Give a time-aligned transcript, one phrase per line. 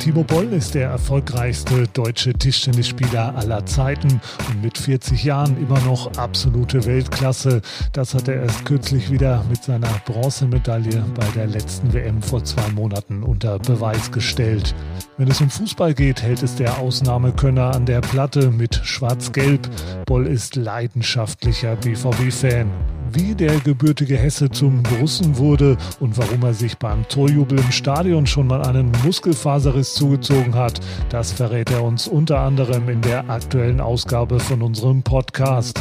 [0.00, 6.16] Timo Boll ist der erfolgreichste deutsche Tischtennisspieler aller Zeiten und mit 40 Jahren immer noch
[6.16, 7.60] absolute Weltklasse.
[7.92, 12.66] Das hat er erst kürzlich wieder mit seiner Bronzemedaille bei der letzten WM vor zwei
[12.70, 14.74] Monaten unter Beweis gestellt.
[15.18, 19.68] Wenn es um Fußball geht, hält es der Ausnahmekönner an der Platte mit Schwarz-Gelb.
[20.06, 22.70] Boll ist leidenschaftlicher BVB-Fan
[23.12, 28.26] wie der gebürtige Hesse zum Russen wurde und warum er sich beim Torjubel im Stadion
[28.26, 33.80] schon mal einen Muskelfaserriss zugezogen hat, das verrät er uns unter anderem in der aktuellen
[33.80, 35.80] Ausgabe von unserem Podcast.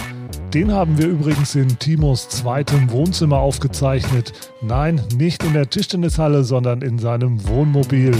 [0.53, 4.33] Den haben wir übrigens in Timos zweitem Wohnzimmer aufgezeichnet.
[4.61, 8.17] Nein, nicht in der Tischtennishalle, sondern in seinem Wohnmobil.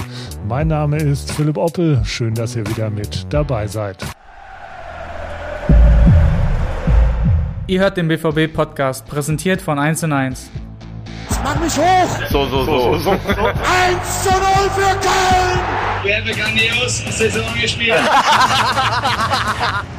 [0.47, 2.01] Mein Name ist Philipp Oppel.
[2.05, 3.97] Schön, dass ihr wieder mit dabei seid.
[7.69, 10.49] Ihr hört den BVB-Podcast, präsentiert von 1 und 1.
[11.43, 12.09] Mach mich hoch!
[12.31, 12.97] So, so, so.
[12.97, 13.11] so, so.
[13.11, 13.19] 1
[14.23, 14.39] zu 0
[14.73, 15.59] für Köln!
[16.01, 17.93] Wir haben grandios Saison gespielt.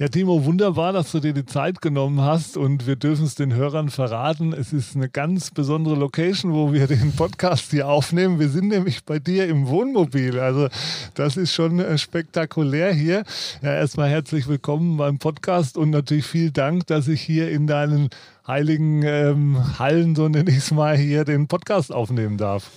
[0.00, 3.52] Ja, Timo, wunderbar, dass du dir die Zeit genommen hast und wir dürfen es den
[3.52, 4.52] Hörern verraten.
[4.52, 8.38] Es ist eine ganz besondere Location, wo wir den Podcast hier aufnehmen.
[8.38, 10.38] Wir sind nämlich bei dir im Wohnmobil.
[10.38, 10.68] Also
[11.14, 13.24] das ist schon äh, spektakulär hier.
[13.60, 18.08] Ja, erstmal herzlich willkommen beim Podcast und natürlich vielen Dank, dass ich hier in deinen
[18.46, 22.70] heiligen ähm, Hallen, so nenne ich es mal, hier den Podcast aufnehmen darf.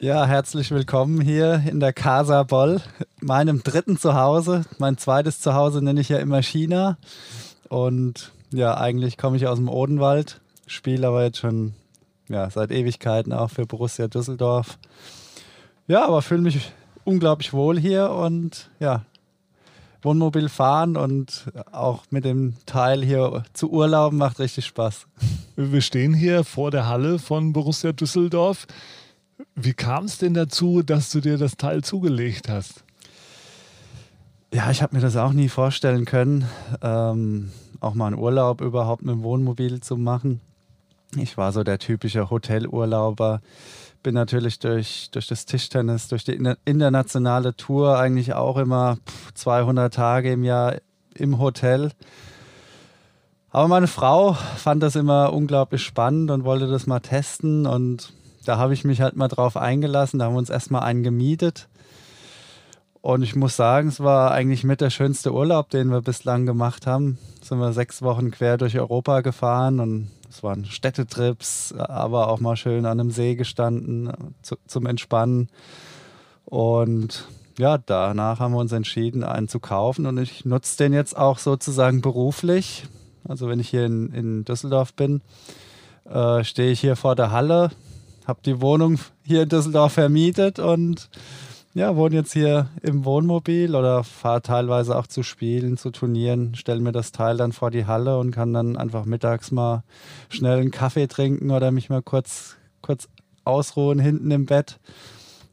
[0.00, 2.80] Ja, herzlich willkommen hier in der Casa Boll,
[3.20, 4.64] meinem dritten Zuhause.
[4.78, 6.98] Mein zweites Zuhause nenne ich ja immer China.
[7.68, 11.74] Und ja, eigentlich komme ich aus dem Odenwald, spiele aber jetzt schon
[12.28, 14.78] ja, seit Ewigkeiten auch für Borussia Düsseldorf.
[15.88, 16.70] Ja, aber fühle mich
[17.02, 19.04] unglaublich wohl hier und ja,
[20.02, 25.08] Wohnmobil fahren und auch mit dem Teil hier zu Urlauben macht richtig Spaß.
[25.56, 28.68] Wir stehen hier vor der Halle von Borussia Düsseldorf.
[29.54, 32.84] Wie kam es denn dazu, dass du dir das Teil zugelegt hast?
[34.52, 36.46] Ja, ich habe mir das auch nie vorstellen können,
[36.80, 40.40] ähm, auch mal einen Urlaub überhaupt mit dem Wohnmobil zu machen.
[41.16, 43.40] Ich war so der typische Hotelurlauber,
[44.02, 48.98] bin natürlich durch, durch das Tischtennis, durch die internationale Tour eigentlich auch immer
[49.34, 50.76] 200 Tage im Jahr
[51.14, 51.90] im Hotel.
[53.50, 58.12] Aber meine Frau fand das immer unglaublich spannend und wollte das mal testen und
[58.44, 60.18] da habe ich mich halt mal drauf eingelassen.
[60.18, 61.68] Da haben wir uns erstmal einen gemietet.
[63.00, 66.86] Und ich muss sagen, es war eigentlich mit der schönste Urlaub, den wir bislang gemacht
[66.86, 67.18] haben.
[67.42, 72.56] Sind wir sechs Wochen quer durch Europa gefahren und es waren Städtetrips, aber auch mal
[72.56, 74.12] schön an einem See gestanden
[74.42, 75.48] zu, zum Entspannen.
[76.44, 77.28] Und
[77.58, 81.38] ja, danach haben wir uns entschieden, einen zu kaufen und ich nutze den jetzt auch
[81.38, 82.86] sozusagen beruflich.
[83.26, 85.22] Also wenn ich hier in, in Düsseldorf bin,
[86.08, 87.70] äh, stehe ich hier vor der Halle,
[88.28, 91.08] habe die Wohnung hier in Düsseldorf vermietet und
[91.74, 96.80] ja, wohne jetzt hier im Wohnmobil oder fahre teilweise auch zu Spielen, zu Turnieren, stelle
[96.80, 99.82] mir das Teil dann vor die Halle und kann dann einfach mittags mal
[100.28, 103.08] schnell einen Kaffee trinken oder mich mal kurz, kurz
[103.44, 104.78] ausruhen hinten im Bett.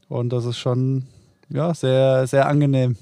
[0.08, 1.06] Und das ist schon
[1.48, 2.96] ja, sehr, sehr angenehm.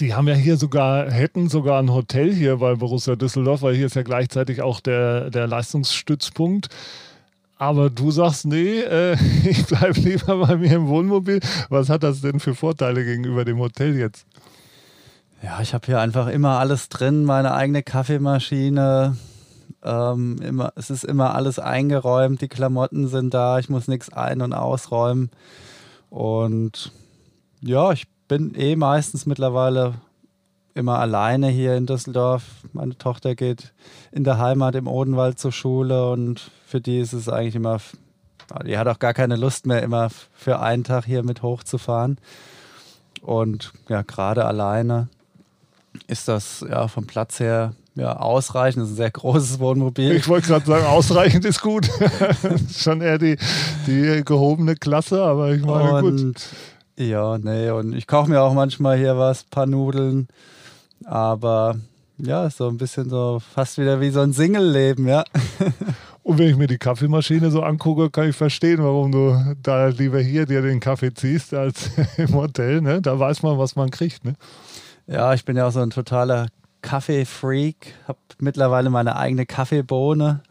[0.00, 3.86] Die haben ja hier sogar, hätten sogar ein Hotel hier bei Borussia Düsseldorf, weil hier
[3.86, 6.68] ist ja gleichzeitig auch der, der Leistungsstützpunkt.
[7.58, 11.40] Aber du sagst, nee, äh, ich bleibe lieber bei mir im Wohnmobil.
[11.68, 14.26] Was hat das denn für Vorteile gegenüber dem Hotel jetzt?
[15.42, 19.16] Ja, ich habe hier einfach immer alles drin, meine eigene Kaffeemaschine.
[19.82, 24.42] Ähm, immer, es ist immer alles eingeräumt, die Klamotten sind da, ich muss nichts ein-
[24.42, 25.30] und ausräumen.
[26.10, 26.92] Und
[27.60, 29.94] ja, ich bin eh meistens mittlerweile
[30.78, 32.44] immer alleine hier in Düsseldorf.
[32.72, 33.72] Meine Tochter geht
[34.12, 37.78] in der Heimat im Odenwald zur Schule und für die ist es eigentlich immer,
[38.64, 42.18] die hat auch gar keine Lust mehr, immer für einen Tag hier mit hochzufahren.
[43.22, 45.08] Und ja, gerade alleine
[46.06, 48.82] ist das ja vom Platz her ja, ausreichend.
[48.82, 50.12] Das ist ein sehr großes Wohnmobil.
[50.12, 51.90] Ich wollte gerade sagen, ausreichend ist gut.
[52.76, 53.36] Schon eher die,
[53.88, 56.42] die gehobene Klasse, aber ich meine, und, gut.
[56.96, 60.28] Ja, nee, und ich koche mir auch manchmal hier was, ein paar Nudeln.
[61.08, 61.76] Aber
[62.18, 65.24] ja, so ein bisschen so fast wieder wie so ein Single-Leben, ja.
[66.22, 70.20] Und wenn ich mir die Kaffeemaschine so angucke, kann ich verstehen, warum du da lieber
[70.20, 72.82] hier dir den Kaffee ziehst als im Hotel.
[72.82, 73.00] Ne?
[73.00, 74.26] Da weiß man, was man kriegt.
[74.26, 74.34] Ne?
[75.06, 76.48] Ja, ich bin ja auch so ein totaler
[76.82, 80.42] Kaffee-Freak, habe mittlerweile meine eigene Kaffeebohne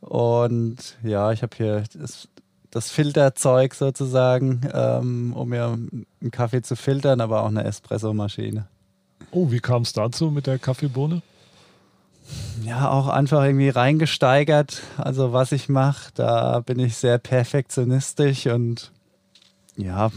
[0.00, 2.28] und ja, ich habe hier das,
[2.70, 8.66] das, Filterzeug sozusagen, ähm, um mir einen Kaffee zu filtern, aber auch eine Espressomaschine.
[9.30, 11.22] Oh, wie kam es dazu mit der Kaffeebohne?
[12.64, 14.82] Ja, auch einfach irgendwie reingesteigert.
[14.96, 18.92] Also was ich mache, da bin ich sehr perfektionistisch und
[19.76, 20.10] ja,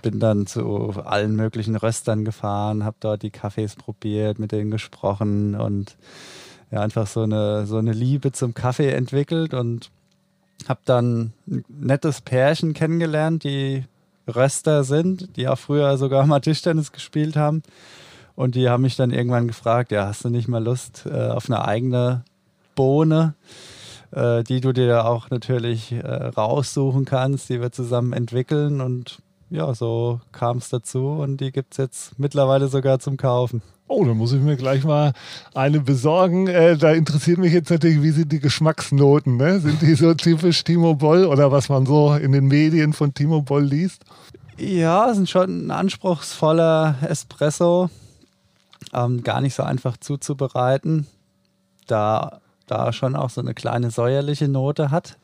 [0.00, 5.54] bin dann zu allen möglichen Röstern gefahren, habe dort die Kaffees probiert, mit denen gesprochen
[5.54, 5.96] und
[6.70, 9.90] ja, einfach so eine, so eine Liebe zum Kaffee entwickelt und
[10.68, 13.84] habe dann ein nettes Pärchen kennengelernt, die
[14.26, 17.62] Röster sind, die auch früher sogar mal Tischtennis gespielt haben.
[18.34, 21.50] Und die haben mich dann irgendwann gefragt, ja, hast du nicht mal Lust äh, auf
[21.50, 22.24] eine eigene
[22.74, 23.34] Bohne,
[24.10, 28.80] äh, die du dir auch natürlich äh, raussuchen kannst, die wir zusammen entwickeln.
[28.80, 29.18] Und
[29.50, 33.60] ja, so kam es dazu und die gibt es jetzt mittlerweile sogar zum Kaufen.
[33.94, 35.12] Oh, dann muss ich mir gleich mal
[35.52, 36.46] eine besorgen.
[36.46, 39.36] Äh, da interessiert mich jetzt natürlich, wie sind die Geschmacksnoten?
[39.36, 39.60] Ne?
[39.60, 43.42] Sind die so typisch Timo Boll oder was man so in den Medien von Timo
[43.42, 44.02] Boll liest?
[44.56, 47.90] Ja, sind schon ein anspruchsvoller Espresso.
[48.94, 51.06] Ähm, gar nicht so einfach zuzubereiten,
[51.86, 55.18] da, da schon auch so eine kleine säuerliche Note hat.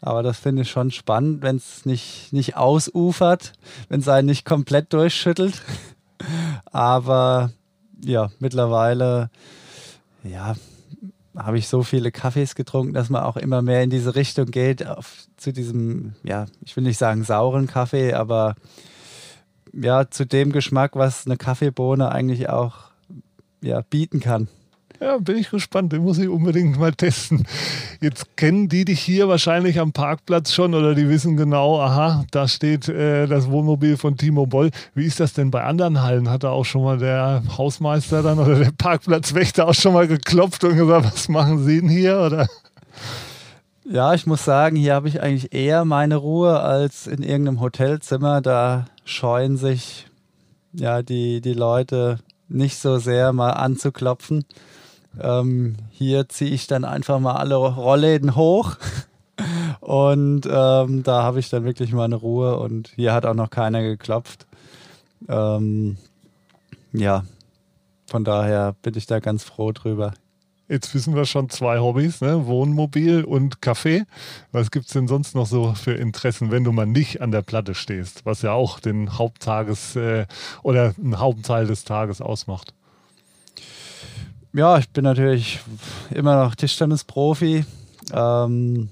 [0.00, 3.52] Aber das finde ich schon spannend, wenn es nicht, nicht ausufert,
[3.90, 5.60] wenn es einen nicht komplett durchschüttelt.
[6.72, 7.50] Aber
[8.04, 9.30] ja, mittlerweile,
[10.24, 10.54] ja,
[11.36, 14.86] habe ich so viele Kaffees getrunken, dass man auch immer mehr in diese Richtung geht,
[14.86, 18.54] auf, zu diesem, ja, ich will nicht sagen sauren Kaffee, aber
[19.72, 22.76] ja, zu dem Geschmack, was eine Kaffeebohne eigentlich auch
[23.60, 24.48] ja, bieten kann.
[25.00, 25.92] Ja, bin ich gespannt.
[25.92, 27.46] Den muss ich unbedingt mal testen.
[28.00, 32.48] Jetzt kennen die dich hier wahrscheinlich am Parkplatz schon oder die wissen genau, aha, da
[32.48, 34.70] steht äh, das Wohnmobil von Timo Boll.
[34.94, 36.30] Wie ist das denn bei anderen Hallen?
[36.30, 40.64] Hat da auch schon mal der Hausmeister dann oder der Parkplatzwächter auch schon mal geklopft
[40.64, 42.18] und gesagt, was machen Sie denn hier?
[42.20, 42.46] Oder?
[43.88, 48.40] Ja, ich muss sagen, hier habe ich eigentlich eher meine Ruhe als in irgendeinem Hotelzimmer.
[48.40, 50.08] Da scheuen sich
[50.72, 52.18] ja die, die Leute
[52.48, 54.44] nicht so sehr mal anzuklopfen.
[55.20, 58.76] Ähm, hier ziehe ich dann einfach mal alle Rollläden hoch.
[59.80, 63.82] Und ähm, da habe ich dann wirklich meine Ruhe und hier hat auch noch keiner
[63.82, 64.46] geklopft.
[65.28, 65.98] Ähm,
[66.92, 67.24] ja,
[68.06, 70.14] von daher bin ich da ganz froh drüber.
[70.68, 72.46] Jetzt wissen wir schon zwei Hobbys, ne?
[72.46, 74.04] Wohnmobil und Kaffee.
[74.50, 77.42] Was gibt es denn sonst noch so für Interessen, wenn du mal nicht an der
[77.42, 80.26] Platte stehst, was ja auch den Haupttages äh,
[80.64, 82.74] oder einen Hauptteil des Tages ausmacht?
[84.56, 85.60] Ja, ich bin natürlich
[86.10, 87.66] immer noch Tischtennis-Profi.
[88.10, 88.88] Ähm,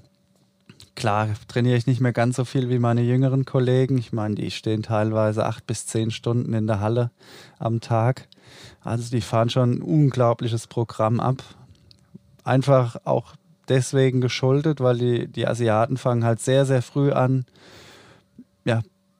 [0.93, 3.97] klar trainiere ich nicht mehr ganz so viel wie meine jüngeren Kollegen.
[3.97, 7.09] Ich meine, die stehen teilweise acht bis zehn Stunden in der Halle
[7.57, 8.27] am Tag.
[8.83, 11.41] Also die fahren schon ein unglaubliches Programm ab.
[12.43, 13.33] Einfach auch
[13.67, 17.47] deswegen geschuldet, weil die, die Asiaten fangen halt sehr, sehr früh an,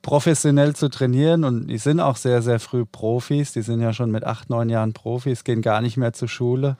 [0.06, 3.52] professionell zu trainieren und die sind auch sehr, sehr früh Profis.
[3.52, 6.76] Die sind ja schon mit acht, neun Jahren Profis, gehen gar nicht mehr zur Schule.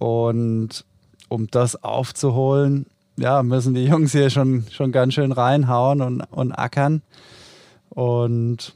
[0.00, 0.84] Und
[1.28, 2.86] um das aufzuholen,
[3.16, 7.02] ja, müssen die Jungs hier schon, schon ganz schön reinhauen und, und ackern.
[7.90, 8.74] Und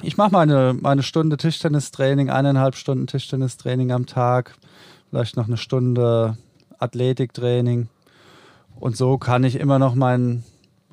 [0.00, 4.54] ich mache meine, meine Stunde Tischtennistraining, eineinhalb Stunden Tischtennistraining am Tag,
[5.10, 6.38] vielleicht noch eine Stunde
[6.78, 7.88] Athletiktraining.
[8.78, 10.44] Und so kann ich immer noch meinen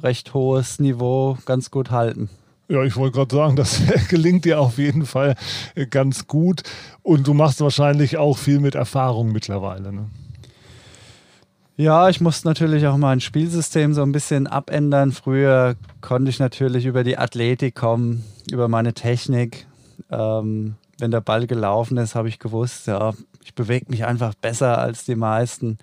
[0.03, 2.29] recht hohes Niveau ganz gut halten.
[2.67, 5.35] Ja, ich wollte gerade sagen, das gelingt dir auf jeden Fall
[5.89, 6.63] ganz gut.
[7.03, 9.91] Und du machst wahrscheinlich auch viel mit Erfahrung mittlerweile.
[9.91, 10.05] Ne?
[11.75, 15.11] Ja, ich musste natürlich auch mein Spielsystem so ein bisschen abändern.
[15.11, 19.65] Früher konnte ich natürlich über die Athletik kommen, über meine Technik.
[20.09, 24.77] Ähm, wenn der Ball gelaufen ist, habe ich gewusst, ja, ich bewege mich einfach besser
[24.77, 25.77] als die meisten.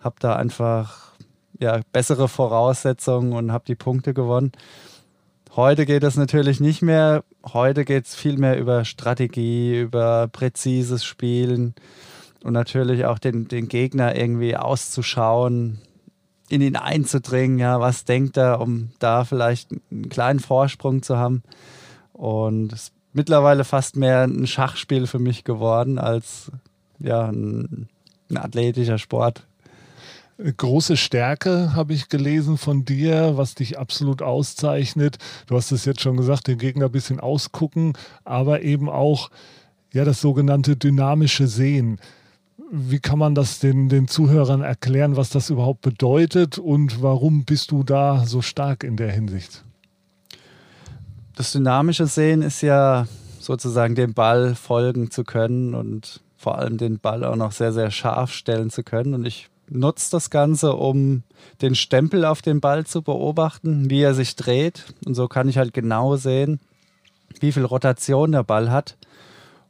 [0.00, 1.12] Habe da einfach
[1.58, 4.52] ja, bessere Voraussetzungen und habe die Punkte gewonnen.
[5.56, 7.24] Heute geht es natürlich nicht mehr.
[7.52, 11.74] Heute geht es viel mehr über Strategie, über präzises Spielen
[12.44, 15.80] und natürlich auch den, den Gegner irgendwie auszuschauen,
[16.48, 17.58] in ihn einzudringen.
[17.58, 21.42] Ja, was denkt er, um da vielleicht einen kleinen Vorsprung zu haben?
[22.12, 26.52] Und es ist mittlerweile fast mehr ein Schachspiel für mich geworden als
[27.00, 27.88] ja, ein,
[28.30, 29.47] ein athletischer Sport
[30.38, 35.18] große Stärke, habe ich gelesen von dir, was dich absolut auszeichnet.
[35.46, 39.30] Du hast es jetzt schon gesagt, den Gegner ein bisschen ausgucken, aber eben auch
[39.92, 41.98] ja, das sogenannte dynamische Sehen.
[42.70, 47.70] Wie kann man das den, den Zuhörern erklären, was das überhaupt bedeutet und warum bist
[47.70, 49.64] du da so stark in der Hinsicht?
[51.34, 53.06] Das dynamische Sehen ist ja
[53.40, 57.90] sozusagen dem Ball folgen zu können und vor allem den Ball auch noch sehr, sehr
[57.90, 59.14] scharf stellen zu können.
[59.14, 61.22] Und ich nutzt das Ganze, um
[61.62, 64.94] den Stempel auf dem Ball zu beobachten, wie er sich dreht.
[65.04, 66.60] Und so kann ich halt genau sehen,
[67.40, 68.96] wie viel Rotation der Ball hat,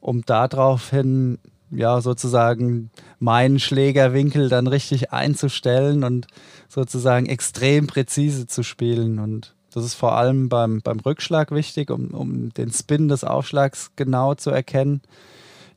[0.01, 1.39] um daraufhin
[1.71, 6.27] ja sozusagen meinen Schlägerwinkel dann richtig einzustellen und
[6.69, 9.19] sozusagen extrem präzise zu spielen.
[9.19, 13.91] Und Das ist vor allem beim, beim Rückschlag wichtig, um, um den Spin des Aufschlags
[13.97, 15.03] genau zu erkennen.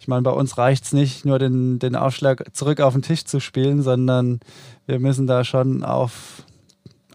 [0.01, 3.24] Ich meine, bei uns reicht es nicht, nur den, den Aufschlag zurück auf den Tisch
[3.24, 4.39] zu spielen, sondern
[4.88, 6.43] wir müssen da schon auf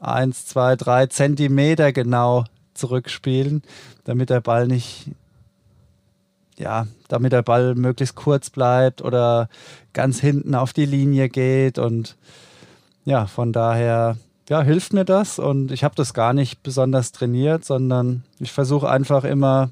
[0.00, 3.62] 1, 2, 3 Zentimeter genau zurückspielen,
[4.04, 5.10] damit der Ball nicht,
[6.58, 9.48] ja, damit der Ball möglichst kurz bleibt oder
[9.92, 11.80] ganz hinten auf die Linie geht.
[11.80, 12.16] Und
[13.04, 14.16] ja, von daher
[14.48, 18.88] ja, hilft mir das und ich habe das gar nicht besonders trainiert, sondern ich versuche
[18.88, 19.70] einfach immer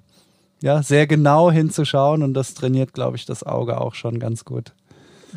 [0.60, 4.72] ja, sehr genau hinzuschauen und das trainiert, glaube ich, das Auge auch schon ganz gut.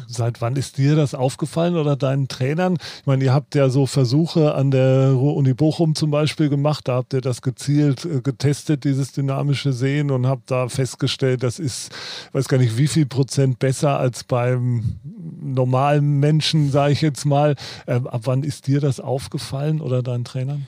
[0.06, 2.78] Seit wann ist dir das aufgefallen oder deinen Trainern?
[3.00, 6.88] Ich meine, ihr habt ja so Versuche an der Uni Bochum zum Beispiel gemacht.
[6.88, 11.60] Da habt ihr das gezielt äh, getestet, dieses dynamische Sehen und habt da festgestellt, das
[11.60, 11.92] ist,
[12.34, 14.98] weiß gar nicht, wie viel Prozent besser als beim
[15.42, 17.56] normalen Menschen, sage ich jetzt mal.
[17.88, 20.68] Ähm, ab wann ist dir das aufgefallen oder deinen Trainern?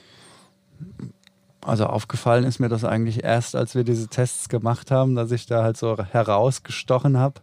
[1.61, 5.45] Also aufgefallen ist mir das eigentlich erst, als wir diese Tests gemacht haben, dass ich
[5.45, 7.41] da halt so herausgestochen habe.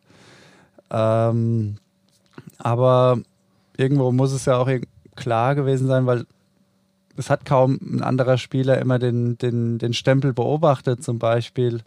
[0.91, 1.77] Ähm,
[2.59, 3.19] aber
[3.77, 4.71] irgendwo muss es ja auch
[5.17, 6.27] klar gewesen sein, weil
[7.17, 11.83] es hat kaum ein anderer Spieler immer den, den, den Stempel beobachtet zum Beispiel.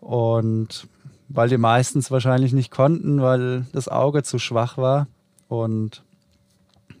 [0.00, 0.88] Und
[1.28, 5.06] weil die meistens wahrscheinlich nicht konnten, weil das Auge zu schwach war.
[5.48, 6.02] Und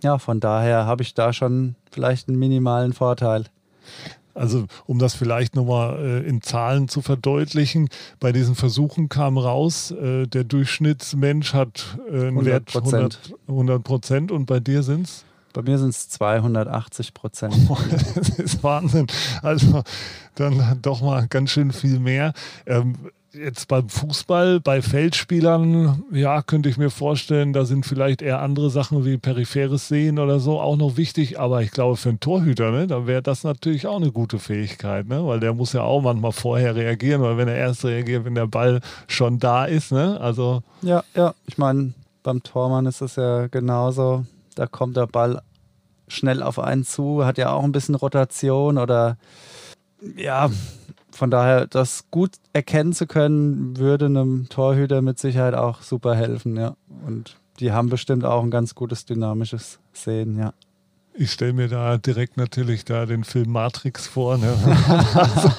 [0.02, 3.44] ja, von daher habe ich da schon vielleicht einen minimalen Vorteil.
[4.34, 7.88] Also um das vielleicht nochmal äh, in Zahlen zu verdeutlichen,
[8.20, 12.44] bei diesen Versuchen kam raus, äh, der Durchschnittsmensch hat äh, einen 100%.
[12.92, 15.24] Wert 100 Prozent und bei dir sind es?
[15.52, 17.54] Bei mir sind es 280 Prozent.
[18.14, 19.06] das ist Wahnsinn.
[19.42, 19.82] Also
[20.34, 22.32] dann doch mal ganz schön viel mehr.
[22.66, 22.94] Ähm,
[23.34, 28.70] jetzt beim Fußball, bei Feldspielern, ja, könnte ich mir vorstellen, da sind vielleicht eher andere
[28.70, 31.38] Sachen wie peripheres Sehen oder so auch noch wichtig.
[31.38, 35.08] Aber ich glaube, für einen Torhüter, ne, da wäre das natürlich auch eine gute Fähigkeit,
[35.08, 35.26] ne?
[35.26, 38.46] weil der muss ja auch manchmal vorher reagieren, weil wenn er erst reagiert, wenn der
[38.46, 39.92] Ball schon da ist.
[39.92, 40.20] Ne?
[40.20, 44.26] Also ja, ja, ich meine, beim Tormann ist es ja genauso.
[44.54, 45.40] Da kommt der Ball
[46.08, 49.16] schnell auf einen zu, hat ja auch ein bisschen Rotation oder
[50.16, 50.50] ja,
[51.12, 56.56] von daher, das gut erkennen zu können, würde einem Torhüter mit Sicherheit auch super helfen,
[56.56, 56.74] ja.
[57.06, 60.52] Und die haben bestimmt auch ein ganz gutes dynamisches Sehen, ja.
[61.14, 64.38] Ich stelle mir da direkt natürlich da den Film Matrix vor.
[64.38, 64.54] Ne?
[65.14, 65.50] also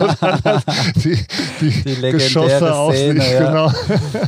[0.96, 1.24] die,
[1.62, 3.48] die, die legendäre Szene, ja.
[3.48, 3.72] Genau.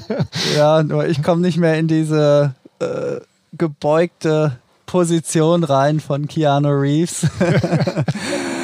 [0.55, 3.20] ja, nur ich komme nicht mehr in diese äh,
[3.53, 7.27] gebeugte Position rein von Keanu Reeves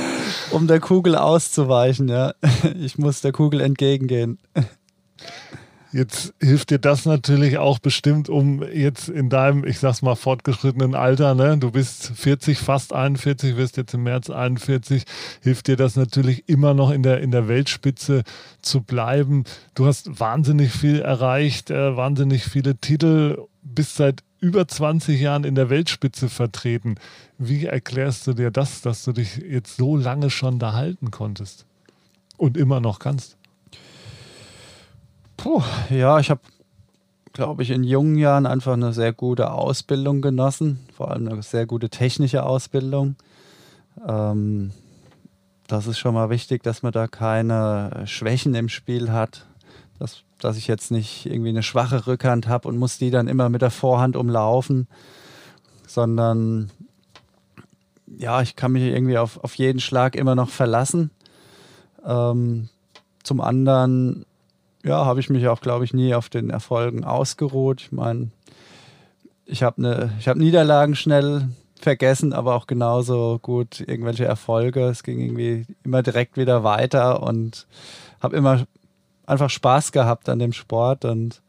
[0.51, 2.33] um der Kugel auszuweichen, ja.
[2.79, 4.37] Ich muss der Kugel entgegengehen.
[5.93, 10.95] Jetzt hilft dir das natürlich auch bestimmt, um jetzt in deinem, ich sag's mal, fortgeschrittenen
[10.95, 11.57] Alter, ne?
[11.57, 15.03] Du bist 40, fast 41, wirst jetzt im März 41,
[15.41, 18.23] hilft dir das natürlich immer noch in der, in der Weltspitze
[18.61, 19.43] zu bleiben.
[19.75, 25.55] Du hast wahnsinnig viel erreicht, äh, wahnsinnig viele Titel, bist seit über 20 Jahren in
[25.55, 26.95] der Weltspitze vertreten.
[27.37, 31.65] Wie erklärst du dir das, dass du dich jetzt so lange schon da halten konntest
[32.37, 33.37] und immer noch kannst?
[35.37, 36.41] Puh, ja, ich habe,
[37.33, 41.67] glaube ich, in jungen Jahren einfach eine sehr gute Ausbildung genossen, vor allem eine sehr
[41.67, 43.15] gute technische Ausbildung.
[44.07, 44.71] Ähm,
[45.67, 49.45] das ist schon mal wichtig, dass man da keine Schwächen im Spiel hat,
[49.99, 53.49] dass dass ich jetzt nicht irgendwie eine schwache Rückhand habe und muss die dann immer
[53.49, 54.87] mit der Vorhand umlaufen,
[55.87, 56.71] sondern
[58.17, 61.11] ja, ich kann mich irgendwie auf, auf jeden Schlag immer noch verlassen.
[62.05, 62.69] Ähm,
[63.23, 64.25] zum anderen,
[64.83, 67.81] ja, habe ich mich auch, glaube ich, nie auf den Erfolgen ausgeruht.
[67.81, 68.31] Ich meine,
[69.45, 74.85] ich habe ne, hab Niederlagen schnell vergessen, aber auch genauso gut irgendwelche Erfolge.
[74.85, 77.67] Es ging irgendwie immer direkt wieder weiter und
[78.21, 78.65] habe immer
[79.31, 81.41] einfach Spaß gehabt an dem Sport und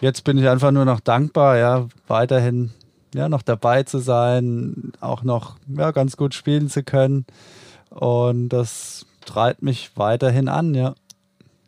[0.00, 2.70] jetzt bin ich einfach nur noch dankbar, ja, weiterhin
[3.14, 7.26] ja, noch dabei zu sein, auch noch ja, ganz gut spielen zu können.
[7.90, 10.94] Und das treibt mich weiterhin an, ja.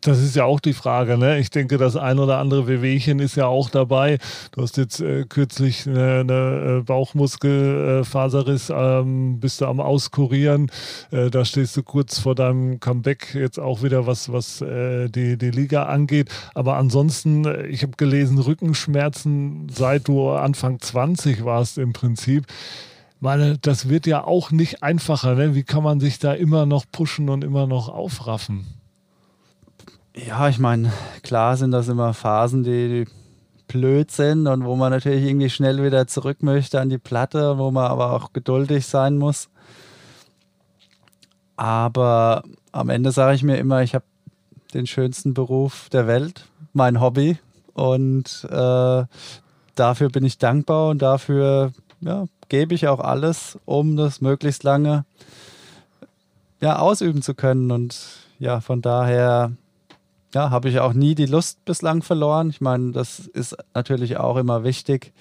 [0.05, 1.17] Das ist ja auch die Frage.
[1.17, 1.39] Ne?
[1.39, 4.19] Ich denke, das ein oder andere Wehwehchen ist ja auch dabei.
[4.51, 10.69] Du hast jetzt äh, kürzlich eine, eine äh, Bauchmuskelfaserriss, ähm, bist du am Auskurieren.
[11.09, 15.39] Äh, da stehst du kurz vor deinem Comeback jetzt auch wieder, was, was äh, die,
[15.39, 16.29] die Liga angeht.
[16.53, 22.45] Aber ansonsten, äh, ich habe gelesen, Rückenschmerzen, seit du Anfang 20 warst im Prinzip
[23.21, 25.33] meine, das wird ja auch nicht einfacher.
[25.33, 25.55] Ne?
[25.55, 28.84] Wie kann man sich da immer noch pushen und immer noch aufraffen?
[30.17, 30.93] Ja, ich meine,
[31.23, 33.05] klar sind das immer Phasen, die
[33.67, 37.69] blöd sind und wo man natürlich irgendwie schnell wieder zurück möchte an die Platte, wo
[37.69, 39.49] man aber auch geduldig sein muss.
[41.57, 44.05] Aber am Ende sage ich mir immer, ich habe
[44.73, 47.37] den schönsten Beruf der Welt, mein Hobby.
[47.73, 49.03] Und äh,
[49.75, 55.03] dafür bin ich dankbar und dafür ja, gebe ich auch alles, um das möglichst lange
[56.61, 57.71] ja, ausüben zu können.
[57.71, 57.97] Und
[58.39, 59.51] ja, von daher
[60.35, 62.49] ja, habe ich auch nie die Lust bislang verloren.
[62.49, 65.13] Ich meine, das ist natürlich auch immer wichtig,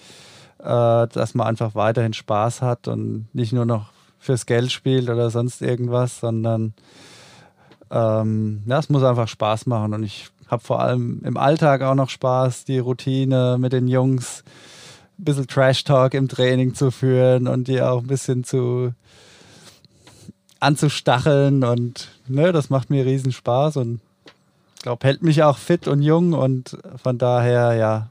[0.59, 5.31] äh, dass man einfach weiterhin Spaß hat und nicht nur noch fürs Geld spielt oder
[5.31, 6.75] sonst irgendwas, sondern
[7.91, 9.95] ähm, ja, es muss einfach Spaß machen.
[9.95, 14.43] Und ich habe vor allem im Alltag auch noch Spaß, die Routine mit den Jungs,
[15.17, 18.93] ein bisschen Trash-Talk im Training zu führen und die auch ein bisschen zu
[20.59, 24.01] anzustacheln und ne, das macht mir riesen Spaß und
[24.85, 28.11] glaube, hält mich auch fit und jung und von daher, ja,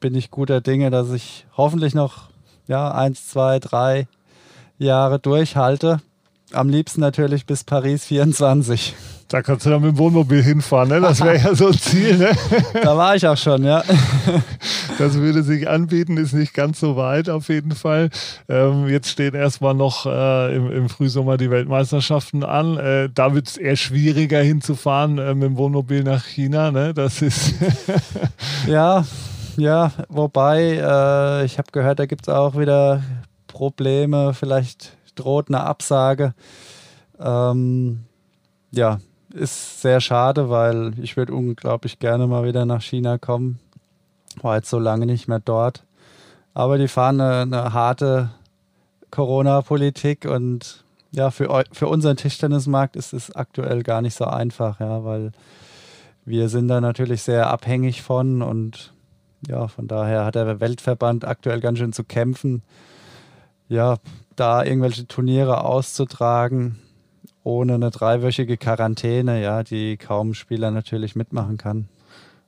[0.00, 2.28] bin ich guter Dinge, dass ich hoffentlich noch
[2.66, 4.08] ja, eins, zwei, drei
[4.78, 6.00] Jahre durchhalte.
[6.52, 8.96] Am liebsten natürlich bis Paris 24.
[9.28, 11.00] Da kannst du dann mit dem Wohnmobil hinfahren, ne?
[11.00, 12.30] Das wäre ja so ein Ziel, ne?
[12.82, 13.82] Da war ich auch schon, ja.
[14.98, 18.10] Das würde sich anbieten, ist nicht ganz so weit auf jeden Fall.
[18.48, 22.76] Ähm, jetzt stehen erstmal noch äh, im, im, Frühsommer die Weltmeisterschaften an.
[22.76, 26.94] Äh, da wird es eher schwieriger hinzufahren äh, mit dem Wohnmobil nach China, ne?
[26.94, 27.54] Das ist.
[28.68, 29.04] ja,
[29.56, 33.02] ja, wobei, äh, ich habe gehört, da gibt es auch wieder
[33.48, 34.34] Probleme.
[34.34, 36.34] Vielleicht droht eine Absage.
[37.18, 38.04] Ähm,
[38.72, 38.98] ja,
[39.34, 43.58] ist sehr schade, weil ich würde unglaublich gerne mal wieder nach China kommen.
[44.40, 45.84] War jetzt so lange nicht mehr dort.
[46.54, 48.30] Aber die fahren eine, eine harte
[49.10, 55.04] Corona-Politik und ja, für, für unseren Tischtennismarkt ist es aktuell gar nicht so einfach, ja,
[55.04, 55.32] weil
[56.24, 58.92] wir sind da natürlich sehr abhängig von und
[59.46, 62.62] ja, von daher hat der Weltverband aktuell ganz schön zu kämpfen,
[63.68, 63.98] ja,
[64.36, 66.80] da irgendwelche Turniere auszutragen
[67.44, 71.88] ohne eine dreiwöchige Quarantäne, ja, die kaum Spieler natürlich mitmachen kann.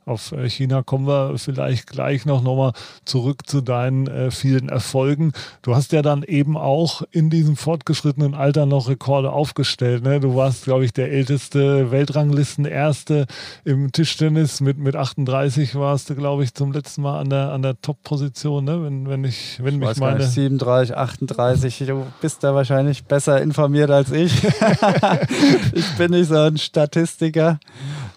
[0.06, 5.32] Auf äh, China kommen wir vielleicht gleich noch nochmal zurück zu deinen äh, vielen Erfolgen.
[5.62, 10.04] Du hast ja dann eben auch in diesem fortgeschrittenen Alter noch Rekorde aufgestellt.
[10.04, 10.20] Ne?
[10.20, 13.26] Du warst, glaube ich, der älteste Weltranglisten-Erste
[13.64, 14.60] im Tischtennis.
[14.60, 18.64] Mit, mit 38 warst du, glaube ich, zum letzten Mal an der, an der Top-Position.
[18.64, 18.84] Ne?
[18.84, 20.18] Wenn, wenn ich, wenn ich mich weiß meine.
[20.18, 21.78] Nicht, 37, 38.
[21.78, 24.32] Du bist da wahrscheinlich besser informiert als ich.
[25.72, 27.58] ich bin nicht so ein Statistiker.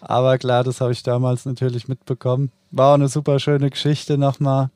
[0.02, 2.52] Aber klar, das habe ich damals natürlich mitbekommen.
[2.72, 4.70] War auch eine super schöne Geschichte nochmal.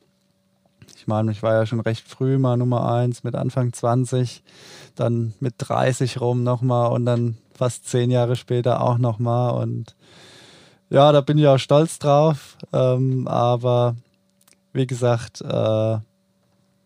[0.97, 4.43] Ich meine, ich war ja schon recht früh mal Nummer 1 mit Anfang 20,
[4.95, 9.61] dann mit 30 rum nochmal und dann fast zehn Jahre später auch nochmal.
[9.61, 9.95] Und
[10.89, 12.57] ja, da bin ich auch stolz drauf.
[12.71, 13.95] Ähm, aber
[14.71, 15.97] wie gesagt, äh,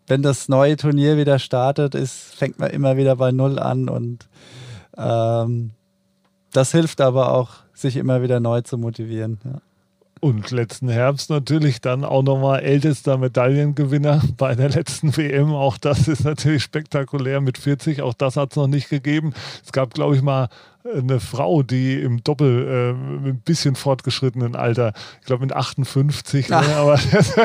[0.08, 4.28] wenn das neue Turnier wieder startet, ist, fängt man immer wieder bei Null an und
[4.98, 5.72] ähm,
[6.58, 9.38] das hilft aber auch sich immer wieder neu zu motivieren.
[9.46, 9.62] Ja.
[10.20, 15.54] Und letzten Herbst natürlich dann auch nochmal ältester Medaillengewinner bei der letzten WM.
[15.54, 18.02] Auch das ist natürlich spektakulär mit 40.
[18.02, 19.36] Auch das hat es noch nicht gegeben.
[19.64, 20.50] Es gab, glaube ich, mal
[20.84, 26.50] eine Frau, die im Doppel äh, mit ein bisschen fortgeschrittenen Alter, ich glaube mit 58,
[26.50, 26.56] ne?
[26.56, 27.36] aber das,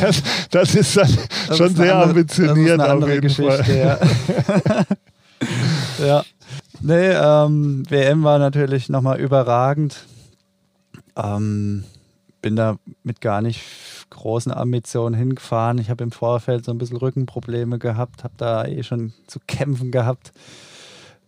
[0.00, 4.86] das, das, ist dann das schon ist sehr andere, ambitioniert auf jeden Geschichte, Fall.
[5.98, 6.06] Ja.
[6.06, 6.24] ja.
[6.82, 10.06] Nee, ähm, WM war natürlich nochmal überragend.
[11.14, 11.84] Ähm,
[12.40, 13.60] bin da mit gar nicht
[14.08, 15.76] großen Ambitionen hingefahren.
[15.76, 19.90] Ich habe im Vorfeld so ein bisschen Rückenprobleme gehabt, habe da eh schon zu kämpfen
[19.90, 20.32] gehabt.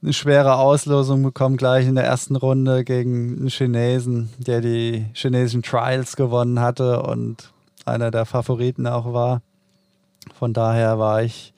[0.03, 5.63] Eine schwere Auslosung bekommen gleich in der ersten Runde gegen einen Chinesen, der die chinesischen
[5.63, 7.53] Trials gewonnen hatte und
[7.85, 9.43] einer der Favoriten auch war.
[10.39, 11.53] Von daher war ich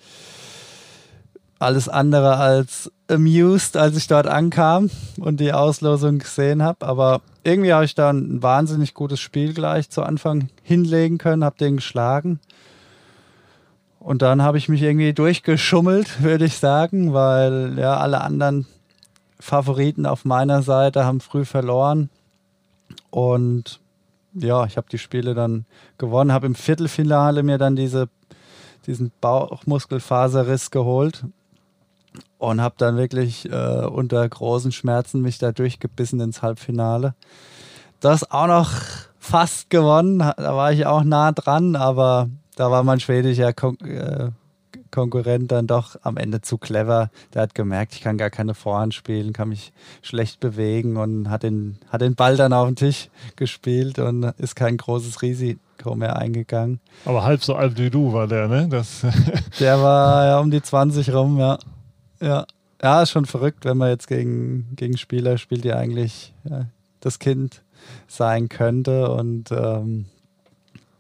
[1.59, 6.87] alles andere als amused, als ich dort ankam und die Auslosung gesehen habe.
[6.87, 11.59] Aber irgendwie habe ich da ein wahnsinnig gutes Spiel gleich zu Anfang hinlegen können, habe
[11.59, 12.41] den geschlagen.
[13.99, 18.67] Und dann habe ich mich irgendwie durchgeschummelt, würde ich sagen, weil ja alle anderen
[19.39, 22.09] Favoriten auf meiner Seite haben früh verloren.
[23.11, 23.81] Und
[24.35, 25.65] ja, ich habe die Spiele dann
[25.99, 28.09] gewonnen, habe im Viertelfinale mir dann diese,
[28.87, 31.25] diesen Bauchmuskelfaserriss geholt
[32.39, 37.15] und habe dann wirklich äh, unter großen Schmerzen mich da durchgebissen ins Halbfinale.
[38.01, 38.71] Das auch noch
[39.19, 44.31] fast gewonnen, da war ich auch nah dran, aber da war mein schwedischer Kon äh,
[44.95, 47.11] Konkurrent dann doch am Ende zu clever.
[47.35, 49.73] Der hat gemerkt, ich kann gar keine Vorhand spielen, kann mich
[50.03, 54.55] schlecht bewegen und hat den, hat den Ball dann auf den Tisch gespielt und ist
[54.55, 56.79] kein großes Risiko mehr eingegangen.
[57.07, 58.69] Aber halb so alt wie du war der, ne?
[58.69, 59.05] Das
[59.59, 61.59] der war ja um die 20 rum, ja.
[62.21, 62.47] Ja,
[62.83, 66.67] ja, ist schon verrückt, wenn man jetzt gegen, gegen Spieler spielt, die eigentlich ja,
[67.01, 67.63] das Kind
[68.09, 69.11] sein könnte.
[69.11, 70.07] Und ähm,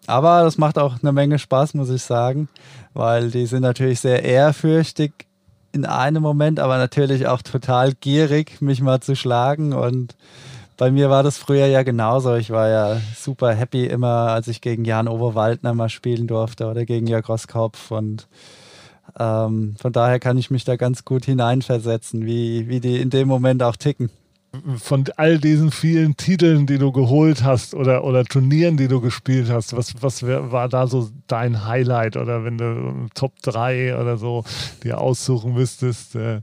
[0.06, 2.48] aber das macht auch eine Menge Spaß, muss ich sagen,
[2.92, 5.12] weil die sind natürlich sehr ehrfürchtig
[5.72, 9.72] in einem Moment, aber natürlich auch total gierig, mich mal zu schlagen.
[9.72, 10.14] Und
[10.76, 12.34] bei mir war das früher ja genauso.
[12.34, 16.84] Ich war ja super happy immer, als ich gegen Jan Oberwaldner mal spielen durfte oder
[16.84, 17.90] gegen Jörg Rosskopf.
[17.90, 18.28] Und
[19.18, 23.28] ähm, von daher kann ich mich da ganz gut hineinversetzen, wie, wie die in dem
[23.28, 24.10] Moment auch ticken
[24.76, 29.50] von all diesen vielen Titeln, die du geholt hast oder, oder Turnieren, die du gespielt
[29.50, 34.44] hast, was, was war da so dein Highlight oder wenn du Top 3 oder so
[34.82, 36.14] dir aussuchen müsstest?
[36.14, 36.40] Äh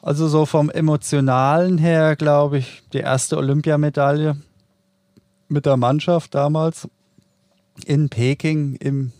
[0.00, 4.36] also so vom Emotionalen her, glaube ich, die erste Olympiamedaille
[5.48, 6.88] mit der Mannschaft damals
[7.86, 9.12] in Peking im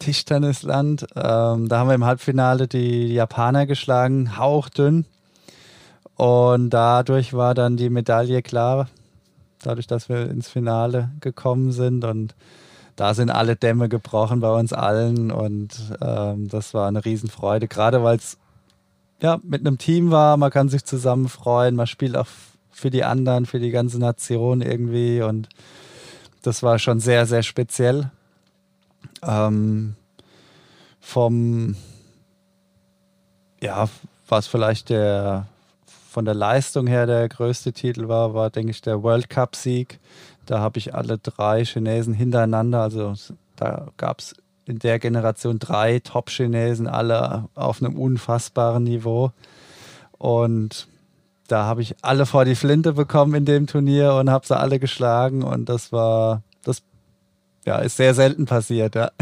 [0.00, 1.06] Tischtennisland.
[1.14, 5.04] Ähm, da haben wir im Halbfinale die Japaner geschlagen, hauchdünn.
[6.16, 8.88] Und dadurch war dann die Medaille klar,
[9.62, 12.04] dadurch, dass wir ins Finale gekommen sind.
[12.04, 12.34] Und
[12.96, 15.30] da sind alle Dämme gebrochen bei uns allen.
[15.30, 15.70] Und
[16.02, 18.36] ähm, das war eine Riesenfreude, gerade weil es
[19.22, 20.36] ja, mit einem Team war.
[20.36, 21.76] Man kann sich zusammen freuen.
[21.76, 22.28] Man spielt auch
[22.70, 25.22] für die anderen, für die ganze Nation irgendwie.
[25.22, 25.48] Und
[26.42, 28.10] das war schon sehr, sehr speziell.
[29.22, 29.96] Ähm,
[31.00, 31.76] vom,
[33.60, 33.88] ja,
[34.28, 35.46] war es vielleicht der
[36.10, 40.00] von der Leistung her der größte Titel war, war, denke ich, der World Cup-Sieg.
[40.44, 43.14] Da habe ich alle drei Chinesen hintereinander, also
[43.54, 44.34] da gab es
[44.66, 49.30] in der Generation drei Top-Chinesen, alle auf einem unfassbaren Niveau.
[50.18, 50.88] Und
[51.46, 54.80] da habe ich alle vor die Flinte bekommen in dem Turnier und habe sie alle
[54.80, 55.44] geschlagen.
[55.44, 56.42] Und das war,
[57.70, 59.12] ja, ist sehr selten passiert, ja.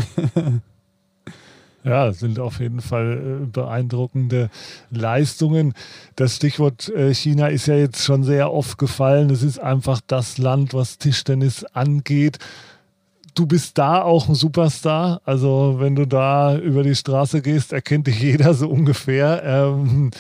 [1.85, 4.51] Ja, sind auf jeden Fall äh, beeindruckende
[4.91, 5.75] Leistungen.
[6.17, 9.31] Das Stichwort äh, China ist ja jetzt schon sehr oft gefallen.
[9.31, 12.39] Es ist einfach das Land, was Tischtennis angeht.
[13.35, 15.23] Du bist da auch ein Superstar.
[15.25, 19.43] Also wenn du da über die Straße gehst, erkennt dich jeder so ungefähr.
[19.45, 20.11] Ähm,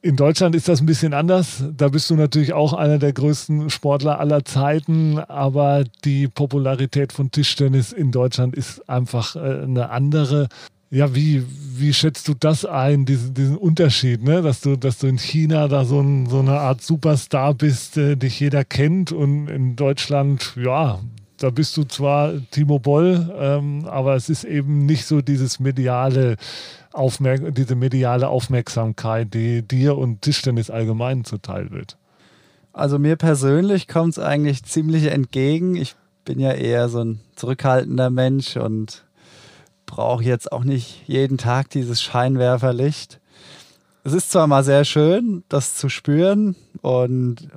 [0.00, 1.64] in Deutschland ist das ein bisschen anders.
[1.76, 7.30] Da bist du natürlich auch einer der größten Sportler aller Zeiten, aber die Popularität von
[7.30, 10.48] Tischtennis in Deutschland ist einfach äh, eine andere.
[10.90, 14.40] Ja, wie, wie schätzt du das ein, diesen, diesen Unterschied, ne?
[14.40, 18.16] dass, du, dass du in China da so, ein, so eine Art Superstar bist, äh,
[18.16, 21.00] dich jeder kennt und in Deutschland, ja,
[21.38, 26.36] da bist du zwar Timo Boll, ähm, aber es ist eben nicht so dieses mediale
[26.92, 31.96] Aufmerk diese mediale Aufmerksamkeit, die dir und Tischtennis allgemein zuteil wird.
[32.72, 35.76] Also mir persönlich kommt es eigentlich ziemlich entgegen.
[35.76, 39.04] Ich bin ja eher so ein zurückhaltender Mensch und
[39.86, 43.20] brauche jetzt auch nicht jeden Tag dieses Scheinwerferlicht.
[44.04, 47.48] Es ist zwar mal sehr schön, das zu spüren und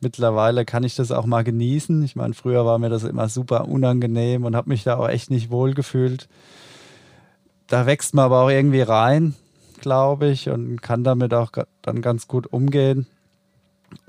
[0.00, 2.02] mittlerweile kann ich das auch mal genießen.
[2.02, 5.30] Ich meine, früher war mir das immer super unangenehm und habe mich da auch echt
[5.30, 6.28] nicht wohl gefühlt.
[7.70, 9.36] Da wächst man aber auch irgendwie rein,
[9.80, 11.52] glaube ich, und kann damit auch
[11.82, 13.06] dann ganz gut umgehen.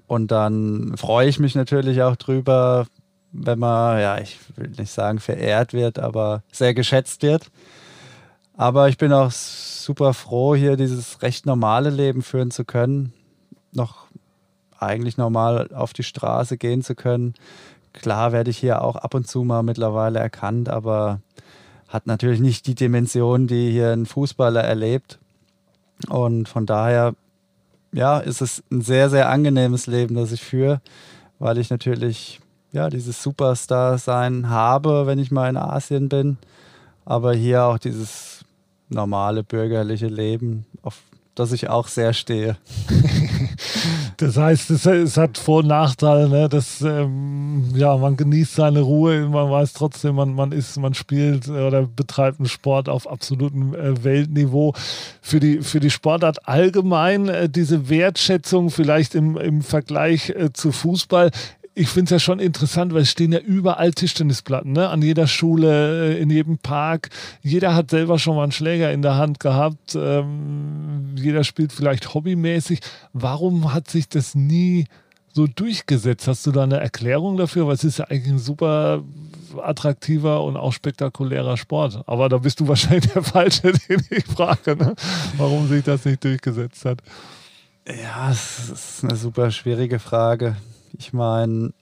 [0.08, 2.88] Und dann freue ich mich natürlich auch drüber,
[3.32, 7.52] wenn man, ja, ich will nicht sagen verehrt wird, aber sehr geschätzt wird.
[8.58, 13.14] Aber ich bin auch super froh, hier dieses recht normale Leben führen zu können,
[13.74, 14.08] noch
[14.80, 17.36] eigentlich normal auf die Straße gehen zu können.
[17.94, 21.22] Klar werde ich hier auch ab und zu mal mittlerweile erkannt, aber
[21.92, 25.20] hat natürlich nicht die Dimension, die hier ein Fußballer erlebt.
[26.10, 27.14] Und von daher,
[27.92, 30.82] ja, ist es ein sehr, sehr angenehmes Leben, das ich führe,
[31.38, 32.40] weil ich natürlich
[32.72, 36.38] ja, dieses Superstar-Sein habe, wenn ich mal in Asien bin.
[37.04, 38.46] Aber hier auch dieses
[38.90, 41.02] normale bürgerliche Leben, auf
[41.36, 42.58] das ich auch sehr stehe.
[44.22, 46.30] das heißt, es, es, hat Vor- und Nachteile.
[46.30, 46.48] Ne?
[46.48, 51.50] Das, ähm, ja, man genießt seine Ruhe, man weiß trotzdem, man, man ist, man spielt
[51.50, 54.74] oder betreibt einen Sport auf absolutem äh, Weltniveau.
[55.22, 60.72] Für die, für die Sportart allgemein äh, diese Wertschätzung vielleicht im, im Vergleich äh, zu
[60.72, 61.32] Fußball
[61.74, 64.90] ich finde es ja schon interessant, weil es stehen ja überall Tischtennisplatten, ne?
[64.90, 67.10] An jeder Schule, äh, in jedem Park.
[67.42, 69.96] Jeder hat selber schon mal einen Schläger in der Hand gehabt.
[69.96, 72.82] Ähm, jeder spielt vielleicht hobbymäßig.
[73.14, 74.86] Warum hat sich das nie
[75.32, 76.28] so durchgesetzt?
[76.28, 77.68] Hast du da eine Erklärung dafür?
[77.68, 79.04] Weil es ist ja eigentlich ein super
[79.58, 82.04] attraktiver und auch spektakulärer Sport.
[82.06, 84.94] Aber da bist du wahrscheinlich der Falsche, den ich frage, ne?
[85.38, 87.02] warum sich das nicht durchgesetzt hat.
[87.88, 90.58] Ja, das ist eine super schwierige Frage.
[90.98, 91.74] Ich meine,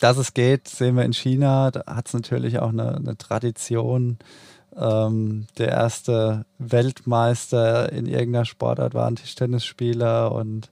[0.00, 1.70] dass es geht, sehen wir in China.
[1.70, 4.18] Da hat es natürlich auch eine, eine Tradition.
[4.76, 10.70] ähm, der erste Weltmeister in irgendeiner Sportart war ein Tischtennisspieler und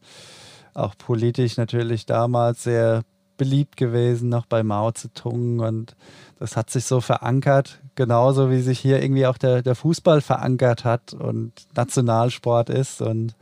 [0.74, 3.02] auch politisch natürlich damals sehr
[3.36, 5.96] beliebt gewesen, noch bei Mao Zedong und
[6.38, 10.84] das hat sich so verankert, genauso wie sich hier irgendwie auch der, der Fußball verankert
[10.84, 13.34] hat und Nationalsport ist und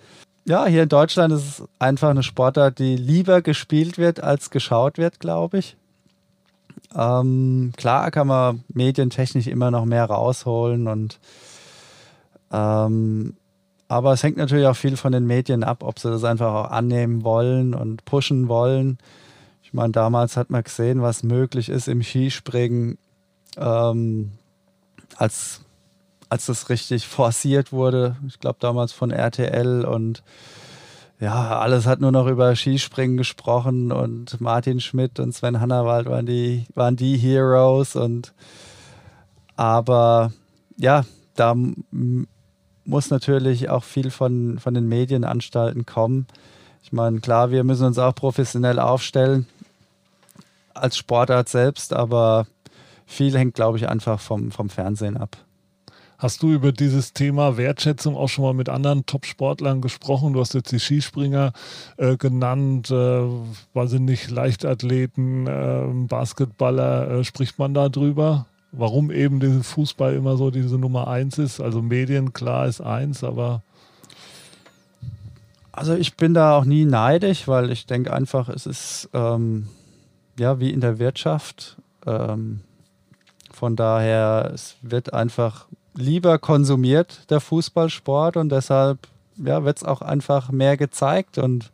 [0.51, 4.99] ja, hier in Deutschland ist es einfach eine Sportart, die lieber gespielt wird, als geschaut
[4.99, 5.77] wird, glaube ich.
[6.93, 11.21] Ähm, klar kann man medientechnisch immer noch mehr rausholen und
[12.51, 13.37] ähm,
[13.87, 16.71] aber es hängt natürlich auch viel von den Medien ab, ob sie das einfach auch
[16.71, 18.99] annehmen wollen und pushen wollen.
[19.63, 22.99] Ich meine, damals hat man gesehen, was möglich ist im Skispringen,
[23.57, 24.33] ähm,
[25.15, 25.61] als,
[26.31, 28.16] als das richtig forciert wurde.
[28.27, 30.23] Ich glaube, damals von RTL und
[31.19, 36.25] ja, alles hat nur noch über Skispringen gesprochen und Martin Schmidt und Sven Hannawald waren
[36.25, 38.33] die, waren die Heroes und
[39.57, 40.33] aber
[40.79, 41.55] ja, da
[42.87, 46.27] muss natürlich auch viel von, von den Medienanstalten kommen.
[46.83, 49.47] Ich meine, klar, wir müssen uns auch professionell aufstellen
[50.73, 52.47] als Sportart selbst, aber
[53.05, 55.37] viel hängt, glaube ich, einfach vom, vom Fernsehen ab.
[56.21, 60.35] Hast du über dieses Thema Wertschätzung auch schon mal mit anderen Top-Sportlern gesprochen?
[60.35, 61.55] Du hast jetzt die Skispringer
[61.97, 63.23] äh, genannt, äh,
[63.73, 67.11] weiß ich nicht, Leichtathleten, äh, Basketballer.
[67.11, 68.45] Äh, spricht man da drüber?
[68.71, 71.59] Warum eben dieser Fußball immer so diese Nummer eins ist?
[71.59, 73.63] Also Medien, klar, ist eins, aber.
[75.73, 79.69] Also ich bin da auch nie neidisch, weil ich denke einfach, es ist ähm,
[80.39, 81.79] ja wie in der Wirtschaft.
[82.07, 82.61] Ähm,
[83.51, 85.67] von daher, es wird einfach
[86.01, 88.99] lieber konsumiert, der Fußballsport, und deshalb
[89.37, 91.71] ja, wird es auch einfach mehr gezeigt und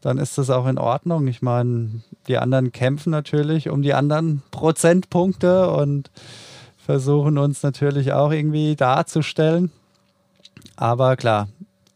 [0.00, 1.26] dann ist das auch in Ordnung.
[1.26, 6.10] Ich meine, die anderen kämpfen natürlich um die anderen Prozentpunkte und
[6.78, 9.70] versuchen uns natürlich auch irgendwie darzustellen.
[10.76, 11.48] Aber klar,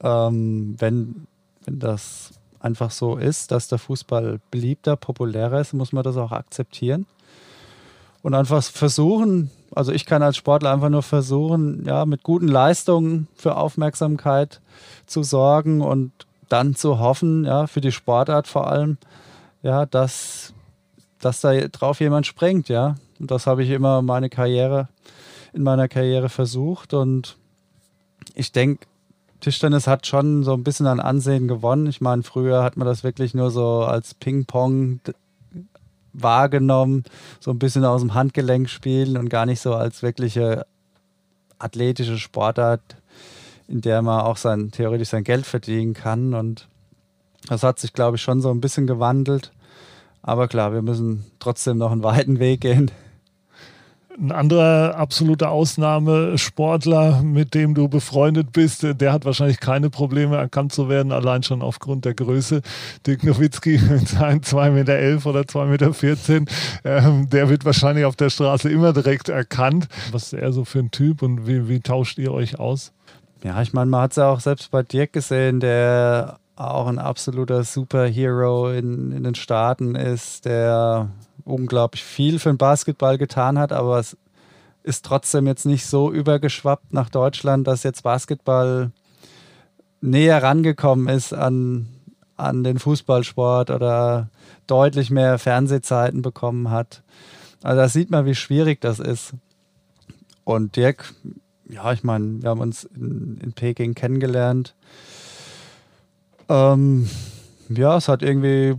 [0.03, 1.27] ähm, wenn,
[1.65, 6.33] wenn das einfach so ist, dass der Fußball beliebter, populärer ist, muss man das auch
[6.33, 7.07] akzeptieren
[8.23, 13.29] und einfach versuchen, also ich kann als Sportler einfach nur versuchen, ja, mit guten Leistungen
[13.35, 14.61] für Aufmerksamkeit
[15.07, 16.13] zu sorgen und
[16.49, 18.99] dann zu hoffen, ja, für die Sportart vor allem,
[19.63, 20.55] ja, dass,
[21.19, 22.95] dass da drauf jemand springt, ja.
[23.19, 24.89] Und das habe ich immer meine Karriere,
[25.53, 27.37] in meiner Karriere versucht und
[28.35, 28.87] ich denke,
[29.41, 31.87] Tischtennis hat schon so ein bisschen an Ansehen gewonnen.
[31.87, 35.01] Ich meine, früher hat man das wirklich nur so als Ping-Pong
[36.15, 37.05] wahrgenommen,
[37.41, 40.67] so ein bisschen aus dem Handgelenk spielen und gar nicht so als wirkliche
[41.59, 42.97] athletische Sportart,
[43.69, 46.35] in der man auch sein, theoretisch sein Geld verdienen kann.
[46.35, 46.69] Und
[47.49, 49.53] das hat sich, glaube ich, schon so ein bisschen gewandelt.
[50.23, 52.91] Aber klar, wir müssen trotzdem noch einen weiten Weg gehen.
[54.17, 60.73] Ein anderer absoluter Ausnahmesportler, mit dem du befreundet bist, der hat wahrscheinlich keine Probleme erkannt
[60.73, 62.63] zu werden, allein schon aufgrund der Größe.
[63.07, 66.53] Dirk Nowitzki mit seinen 2,11 Meter oder 2,14 Meter,
[66.85, 69.89] ähm, der wird wahrscheinlich auf der Straße immer direkt erkannt.
[70.13, 72.93] Was ist er so für ein Typ und wie, wie tauscht ihr euch aus?
[73.43, 77.01] Ja, ich meine, man hat es ja auch selbst bei Dirk gesehen, der auch ein
[77.01, 81.09] absoluter Superhero in, in den Staaten ist, der
[81.45, 84.17] unglaublich viel für den Basketball getan hat, aber es
[84.83, 88.93] ist trotzdem jetzt nicht so übergeschwappt nach Deutschland, dass jetzt Basketball
[90.01, 91.89] näher rangekommen ist an,
[92.37, 94.29] an den Fußballsport oder
[94.67, 97.03] deutlich mehr Fernsehzeiten bekommen hat.
[97.63, 99.33] Also da sieht man, wie schwierig das ist.
[100.45, 101.15] Und Dirk,
[101.69, 104.75] ja, ich meine, wir haben uns in, in Peking kennengelernt.
[106.51, 107.09] Ähm,
[107.71, 108.75] ja, es hat irgendwie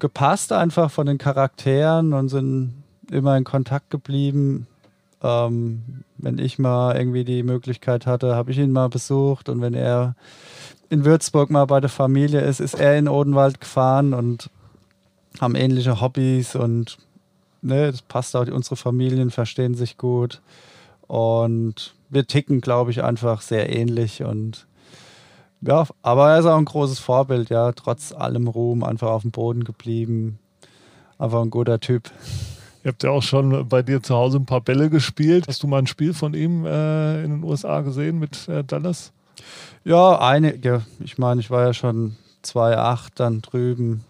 [0.00, 4.66] gepasst einfach von den Charakteren und sind immer in Kontakt geblieben.
[5.22, 9.74] Ähm, wenn ich mal irgendwie die Möglichkeit hatte, habe ich ihn mal besucht und wenn
[9.74, 10.14] er
[10.88, 14.50] in Würzburg mal bei der Familie ist, ist er in Odenwald gefahren und
[15.40, 16.98] haben ähnliche Hobbys und
[17.62, 18.46] ne, das passt auch.
[18.48, 20.40] Unsere Familien verstehen sich gut
[21.06, 24.66] und wir ticken, glaube ich, einfach sehr ähnlich und
[25.62, 29.30] ja, aber er ist auch ein großes Vorbild, ja, trotz allem Ruhm einfach auf dem
[29.30, 30.38] Boden geblieben.
[31.18, 32.10] Einfach ein guter Typ.
[32.82, 35.44] Ihr habt ja auch schon bei dir zu Hause ein paar Bälle gespielt.
[35.46, 39.12] Hast du mal ein Spiel von ihm äh, in den USA gesehen mit äh, Dallas?
[39.84, 40.82] Ja, einige.
[40.98, 44.04] Ich meine, ich war ja schon 2,8 dann drüben.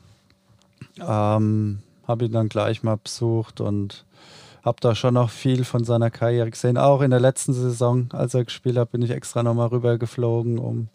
[1.00, 4.04] Ähm, habe ihn dann gleich mal besucht und
[4.64, 6.78] habe da schon noch viel von seiner Karriere gesehen.
[6.78, 10.58] Auch in der letzten Saison, als er gespielt hat, bin ich extra nochmal rüber geflogen,
[10.58, 10.88] um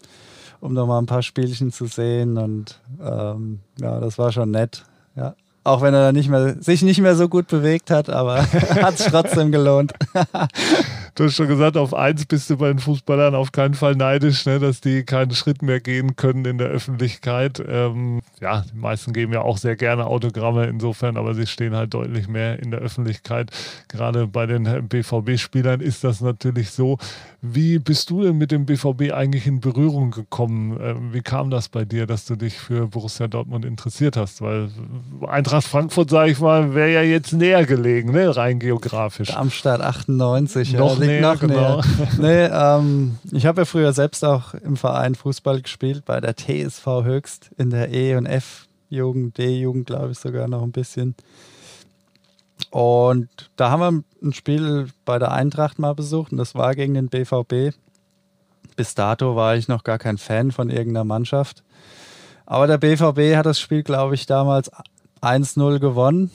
[0.60, 2.38] um noch mal ein paar Spielchen zu sehen.
[2.38, 4.84] Und ähm, ja, das war schon nett.
[5.14, 5.34] Ja.
[5.64, 9.06] Auch wenn er nicht mehr, sich nicht mehr so gut bewegt hat, aber hat es
[9.06, 9.92] trotzdem gelohnt.
[11.16, 14.46] du hast schon gesagt, auf eins bist du bei den Fußballern auf keinen Fall neidisch,
[14.46, 17.62] ne, dass die keinen Schritt mehr gehen können in der Öffentlichkeit.
[17.66, 21.94] Ähm, ja, die meisten geben ja auch sehr gerne Autogramme insofern, aber sie stehen halt
[21.94, 23.50] deutlich mehr in der Öffentlichkeit.
[23.88, 26.98] Gerade bei den BVB-Spielern ist das natürlich so.
[27.40, 30.78] Wie bist du denn mit dem BVB eigentlich in Berührung gekommen?
[30.80, 34.42] Ähm, wie kam das bei dir, dass du dich für Borussia Dortmund interessiert hast?
[34.42, 34.68] Weil
[35.26, 38.36] Eintracht Frankfurt, sage ich mal, wäre ja jetzt näher gelegen, ne?
[38.36, 39.28] rein geografisch.
[39.28, 41.80] Darmstadt 98, noch ja, näher, noch genau.
[41.80, 41.84] näher.
[42.18, 46.86] Nee, ähm, ich habe ja früher selbst auch im Verein Fußball gespielt, bei der TSV
[47.04, 51.14] Höchst in der E- und F-Jugend, D-Jugend, glaube ich sogar noch ein bisschen.
[52.70, 56.94] Und da haben wir ein Spiel bei der Eintracht mal besucht und das war gegen
[56.94, 57.74] den BVB.
[58.76, 61.62] Bis dato war ich noch gar kein Fan von irgendeiner Mannschaft.
[62.44, 64.70] Aber der BVB hat das Spiel, glaube ich, damals
[65.20, 66.30] 1-0 gewonnen.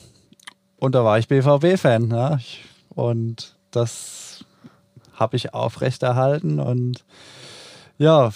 [0.76, 2.10] Und da war ich BVB-Fan.
[2.10, 2.38] Ja.
[2.90, 4.21] Und das
[5.14, 6.60] habe ich aufrechterhalten.
[6.60, 7.04] Und
[7.98, 8.30] ja,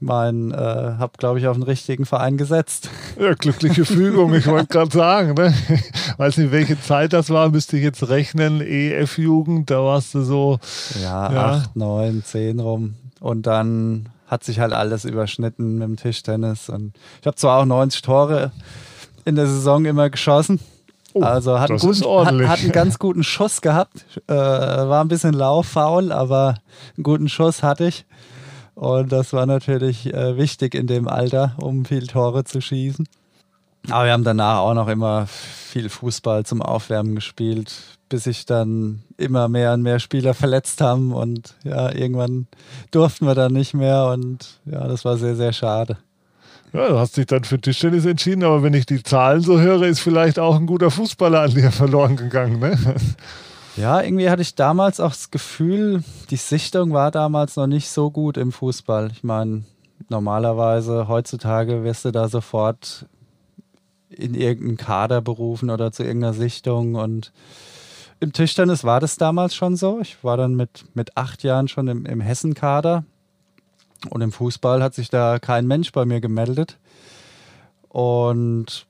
[0.00, 2.90] mein, äh, habe, glaube ich, auf den richtigen Verein gesetzt.
[3.16, 5.34] Ja, glückliche Fügung, ich wollte gerade sagen.
[5.34, 5.54] Ne?
[6.16, 8.60] Weiß nicht, welche Zeit das war, müsste ich jetzt rechnen.
[8.60, 10.58] EF-Jugend, da warst du so.
[11.00, 12.94] Ja, ja, 8, 9, 10 rum.
[13.20, 16.68] Und dann hat sich halt alles überschnitten mit dem Tischtennis.
[16.68, 18.50] Und ich habe zwar auch 90 Tore
[19.24, 20.58] in der Saison immer geschossen.
[21.16, 24.04] Oh, also hat einen, guten, hat, hat einen, ganz guten Schuss gehabt.
[24.26, 26.56] Äh, war ein bisschen lauffaul, aber
[26.96, 28.04] einen guten Schuss hatte ich.
[28.74, 33.06] Und das war natürlich äh, wichtig in dem Alter, um viel Tore zu schießen.
[33.90, 37.72] Aber wir haben danach auch noch immer viel Fußball zum Aufwärmen gespielt,
[38.08, 41.12] bis sich dann immer mehr und mehr Spieler verletzt haben.
[41.12, 42.48] Und ja, irgendwann
[42.90, 44.06] durften wir dann nicht mehr.
[44.06, 45.96] Und ja, das war sehr, sehr schade.
[46.74, 49.82] Ja, du hast dich dann für Tischtennis entschieden, aber wenn ich die Zahlen so höre,
[49.82, 52.58] ist vielleicht auch ein guter Fußballer an dir verloren gegangen.
[52.58, 52.76] Ne?
[53.76, 58.10] Ja, irgendwie hatte ich damals auch das Gefühl, die Sichtung war damals noch nicht so
[58.10, 59.12] gut im Fußball.
[59.12, 59.62] Ich meine,
[60.08, 63.06] normalerweise heutzutage wirst du da sofort
[64.08, 67.32] in irgendeinen Kader berufen oder zu irgendeiner Sichtung und
[68.18, 70.00] im Tischtennis war das damals schon so.
[70.00, 73.04] Ich war dann mit, mit acht Jahren schon im, im Hessen-Kader
[74.10, 76.78] und im Fußball hat sich da kein Mensch bei mir gemeldet.
[77.88, 78.86] Und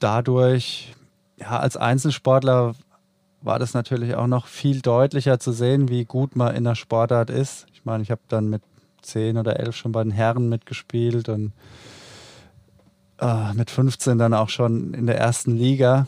[0.00, 0.94] dadurch,
[1.38, 2.74] ja, als Einzelsportler
[3.42, 7.30] war das natürlich auch noch viel deutlicher zu sehen, wie gut man in der Sportart
[7.30, 7.66] ist.
[7.72, 8.62] Ich meine, ich habe dann mit
[9.02, 11.52] 10 oder 11 schon bei den Herren mitgespielt und
[13.18, 16.06] äh, mit 15 dann auch schon in der ersten Liga.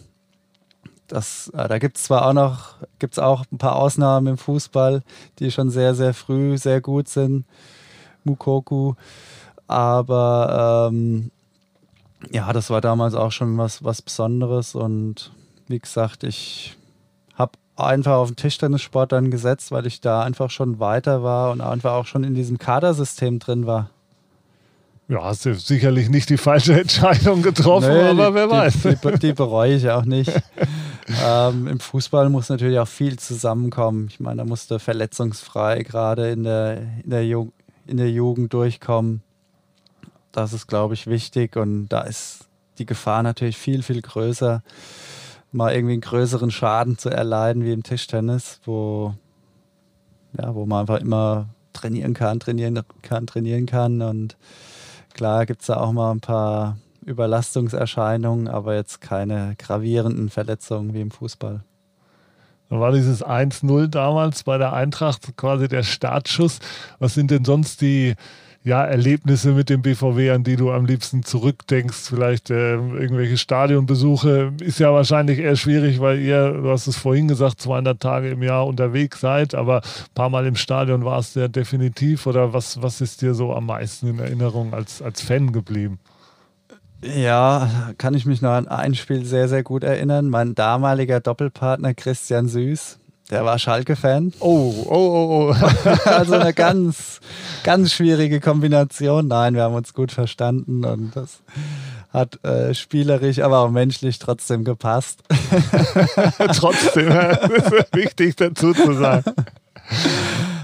[1.08, 5.02] Das, äh, da gibt es zwar auch noch, gibt auch ein paar Ausnahmen im Fußball,
[5.38, 7.44] die schon sehr, sehr früh sehr gut sind.
[8.24, 8.94] Mukoku.
[9.66, 11.30] Aber ähm,
[12.30, 15.32] ja, das war damals auch schon was, was Besonderes und
[15.68, 16.76] wie gesagt, ich
[17.76, 21.92] einfach auf den Tischtennissport dann gesetzt, weil ich da einfach schon weiter war und einfach
[21.92, 23.90] auch schon in diesem Kadersystem drin war.
[25.06, 28.74] Ja, hast du sicherlich nicht die falsche Entscheidung getroffen, nee, aber wer die, weiß.
[28.82, 30.32] Die, die, bereue ich auch nicht.
[31.26, 34.06] ähm, Im Fußball muss natürlich auch viel zusammenkommen.
[34.08, 37.26] Ich meine, da musste verletzungsfrei gerade in der, in, der
[37.86, 39.22] in der Jugend durchkommen.
[40.32, 44.62] Das ist, glaube ich, wichtig und da ist die Gefahr natürlich viel, viel größer
[45.54, 49.14] mal irgendwie einen größeren Schaden zu erleiden wie im Tischtennis, wo,
[50.36, 54.02] ja, wo man einfach immer trainieren kann, trainieren kann, trainieren kann.
[54.02, 54.36] Und
[55.14, 61.00] klar gibt es da auch mal ein paar Überlastungserscheinungen, aber jetzt keine gravierenden Verletzungen wie
[61.00, 61.62] im Fußball.
[62.70, 66.58] Da war dieses 1-0 damals bei der Eintracht quasi der Startschuss.
[66.98, 68.14] Was sind denn sonst die
[68.64, 72.08] ja, Erlebnisse mit dem BVW, an die du am liebsten zurückdenkst?
[72.08, 74.54] Vielleicht äh, irgendwelche Stadionbesuche.
[74.60, 78.42] Ist ja wahrscheinlich eher schwierig, weil ihr, du hast es vorhin gesagt, 200 Tage im
[78.42, 82.26] Jahr unterwegs seid, aber ein paar Mal im Stadion war es ja definitiv.
[82.26, 85.98] Oder was, was ist dir so am meisten in Erinnerung als, als Fan geblieben?
[87.04, 90.30] Ja, kann ich mich noch an ein Spiel sehr, sehr gut erinnern.
[90.30, 92.98] Mein damaliger Doppelpartner Christian Süß,
[93.30, 94.32] der war Schalke-Fan.
[94.40, 95.88] Oh, oh, oh, oh.
[96.04, 97.20] also eine ganz,
[97.62, 99.28] ganz schwierige Kombination.
[99.28, 101.40] Nein, wir haben uns gut verstanden und das
[102.12, 105.22] hat äh, spielerisch, aber auch menschlich trotzdem gepasst.
[106.56, 109.32] trotzdem, das ist wichtig dazu zu sagen.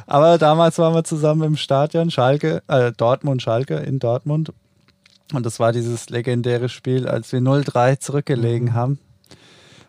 [0.06, 4.52] Aber damals waren wir zusammen im Stadion Schalke, äh, Dortmund, Schalke in Dortmund.
[5.32, 8.74] Und das war dieses legendäre Spiel, als wir 0-3 zurückgelegen mhm.
[8.74, 8.98] haben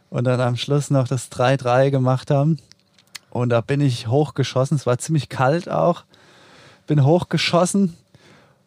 [0.09, 2.57] und dann am Schluss noch das 3-3 gemacht haben.
[3.29, 4.75] Und da bin ich hochgeschossen.
[4.77, 6.03] Es war ziemlich kalt auch.
[6.85, 7.95] Bin hochgeschossen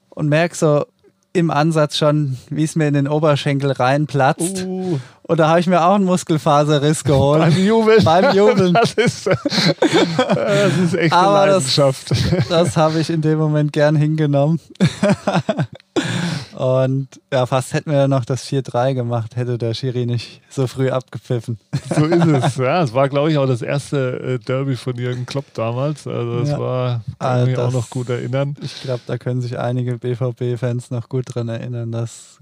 [0.08, 0.86] und merke so,
[1.34, 4.64] im Ansatz schon, wie es mir in den Oberschenkel reinplatzt.
[4.64, 5.00] Uh.
[5.26, 7.40] Und da habe ich mir auch einen Muskelfaserriss geholt.
[7.40, 8.04] Beim Jubeln.
[8.04, 8.74] Beim Jubeln.
[8.74, 12.10] Das ist, das ist echt eine Aber Leidenschaft.
[12.10, 14.60] Das, das habe ich in dem Moment gern hingenommen.
[16.54, 20.66] Und ja, fast hätten wir ja noch das 4-3 gemacht, hätte der Schiri nicht so
[20.66, 21.58] früh abgepfiffen.
[21.94, 22.56] So ist es.
[22.64, 26.06] Ja, es war, glaube ich, auch das erste äh, Derby von Jürgen Klopp damals.
[26.06, 26.60] Also das Ja.
[26.60, 28.56] war, kann ich mich das- auch noch gut erinnern.
[28.60, 31.90] Ich glaube, da können sich einige BVB-Fans noch gut dran erinnern.
[31.90, 32.38] Das,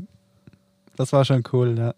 [1.02, 1.94] das war schon cool, ja.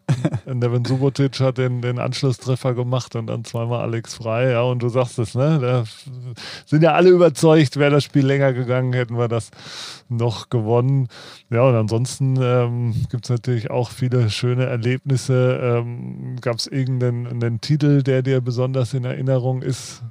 [0.55, 4.53] Nevin Subotic hat den, den Anschlusstreffer gemacht und dann zweimal Alex Frei.
[4.53, 5.59] Ja, und du sagst es, ne?
[5.61, 5.85] Da
[6.65, 9.51] sind ja alle überzeugt, wäre das Spiel länger gegangen, hätten wir das
[10.09, 11.09] noch gewonnen.
[11.51, 15.61] Ja, und ansonsten ähm, gibt es natürlich auch viele schöne Erlebnisse.
[15.63, 20.03] Ähm, Gab es irgendeinen einen Titel, der dir besonders in Erinnerung ist?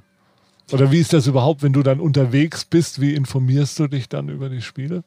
[0.70, 3.00] Oder wie ist das überhaupt, wenn du dann unterwegs bist?
[3.00, 5.02] Wie informierst du dich dann über die Spiele?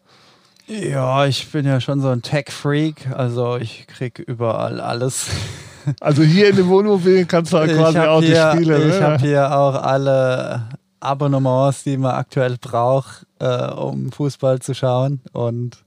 [0.68, 5.30] Ja, ich bin ja schon so ein Tech-Freak, also ich krieg überall alles.
[6.02, 8.90] Also hier in dem Wohnmobil kannst du halt quasi habe auch hier, die Spiele.
[8.90, 9.08] ich ne?
[9.08, 10.68] hab hier auch alle
[11.00, 15.22] Abonnements, die man aktuell braucht, äh, um Fußball zu schauen.
[15.32, 15.78] Und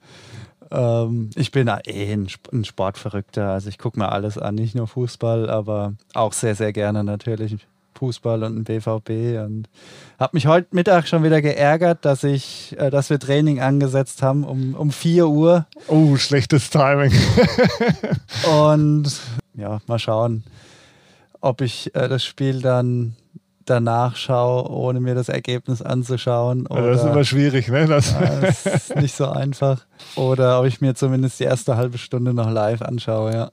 [0.71, 3.51] ähm, ich bin ja eh ein, ein Sportverrückter.
[3.51, 7.59] Also ich gucke mir alles an, nicht nur Fußball, aber auch sehr, sehr gerne natürlich
[8.01, 9.39] Fußball und ein BVB.
[9.45, 9.69] Und
[10.19, 14.43] habe mich heute Mittag schon wieder geärgert, dass ich, äh, dass wir Training angesetzt haben
[14.45, 15.67] um, um 4 Uhr.
[15.87, 17.13] Oh, schlechtes Timing.
[18.51, 19.13] Und
[19.55, 20.45] ja, mal schauen,
[21.43, 23.17] ob ich äh, das Spiel dann
[23.67, 26.67] danach schaue, ohne mir das Ergebnis anzuschauen.
[26.69, 27.87] Also das ist Oder- immer schwierig, ne?
[27.87, 29.85] Das, Ja, das ist nicht so einfach.
[30.17, 33.51] Oder ob ich mir zumindest die erste halbe Stunde noch live anschaue, ja.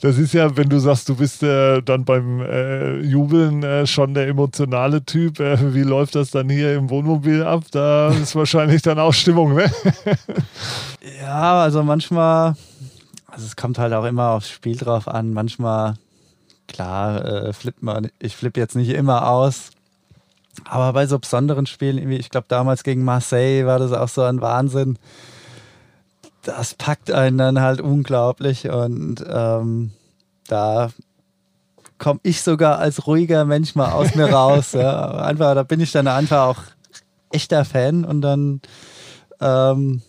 [0.00, 4.14] Das ist ja, wenn du sagst, du bist äh, dann beim äh, Jubeln äh, schon
[4.14, 5.40] der emotionale Typ.
[5.40, 7.64] Äh, wie läuft das dann hier im Wohnmobil ab?
[7.70, 9.70] Da ist wahrscheinlich dann auch Stimmung, ne?
[11.20, 12.56] Ja, also manchmal,
[13.26, 15.32] also es kommt halt auch immer aufs Spiel drauf an.
[15.32, 15.94] Manchmal,
[16.68, 19.70] klar, äh, flippt man, ich flippe jetzt nicht immer aus.
[20.64, 24.40] Aber bei so besonderen Spielen, ich glaube damals gegen Marseille war das auch so ein
[24.40, 24.98] Wahnsinn.
[26.46, 29.90] Das packt einen dann halt unglaublich und ähm,
[30.46, 30.90] da
[31.98, 34.72] komme ich sogar als ruhiger Mensch mal aus mir raus.
[34.72, 35.10] Ja.
[35.16, 36.62] Einfach, da bin ich dann einfach auch
[37.32, 38.60] echter Fan und dann
[39.40, 40.02] ähm,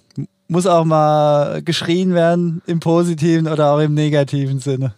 [0.47, 4.93] muss auch mal geschrien werden im positiven oder auch im negativen Sinne.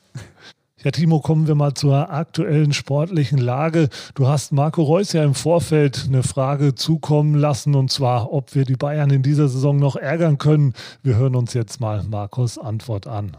[0.81, 3.89] Ja, Timo, kommen wir mal zur aktuellen sportlichen Lage.
[4.15, 8.63] Du hast Marco Reus ja im Vorfeld eine Frage zukommen lassen, und zwar, ob wir
[8.63, 10.73] die Bayern in dieser Saison noch ärgern können.
[11.03, 13.35] Wir hören uns jetzt mal Marcos Antwort an.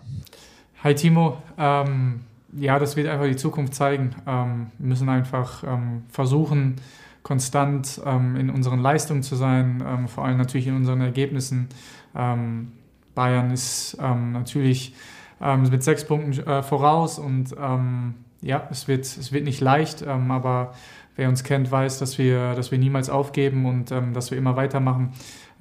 [0.85, 2.21] Hi Timo, ähm,
[2.59, 4.15] ja, das wird einfach die Zukunft zeigen.
[4.27, 6.77] Ähm, wir müssen einfach ähm, versuchen,
[7.23, 11.71] konstant ähm, in unseren Leistungen zu sein, ähm, vor allem natürlich in unseren Ergebnissen.
[12.15, 12.73] Ähm,
[13.15, 14.95] Bayern ist natürlich
[15.41, 20.03] ähm, mit sechs Punkten äh, voraus und ähm, ja, es wird, es wird nicht leicht,
[20.03, 20.73] ähm, aber
[21.17, 24.57] wer uns kennt, weiß, dass wir, dass wir niemals aufgeben und ähm, dass wir immer
[24.57, 25.13] weitermachen.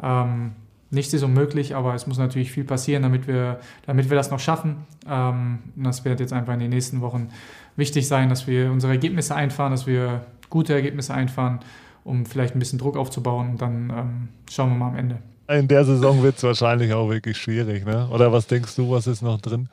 [0.01, 0.51] Ähm,
[0.89, 4.39] nichts ist unmöglich, aber es muss natürlich viel passieren, damit wir, damit wir das noch
[4.39, 4.85] schaffen.
[5.07, 7.29] Ähm, und das wird jetzt einfach in den nächsten Wochen
[7.75, 11.59] wichtig sein, dass wir unsere Ergebnisse einfahren, dass wir gute Ergebnisse einfahren,
[12.03, 15.19] um vielleicht ein bisschen Druck aufzubauen und dann schauen wir mal am Ende.
[15.49, 18.07] In der Saison wird es wahrscheinlich auch wirklich schwierig, ne?
[18.11, 19.67] Oder was denkst du, was ist noch drin?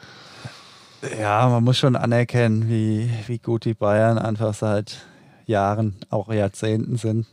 [1.20, 5.04] Ja, man muss schon anerkennen, wie, wie gut die Bayern einfach seit
[5.44, 7.26] Jahren, auch Jahrzehnten sind.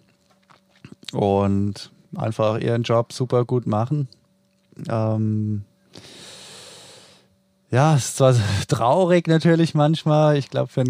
[1.13, 4.09] Und einfach ihren Job super gut machen.
[4.89, 5.63] Ähm
[7.71, 8.35] ja, es ist zwar
[8.67, 10.35] traurig natürlich manchmal.
[10.35, 10.83] Ich glaube, für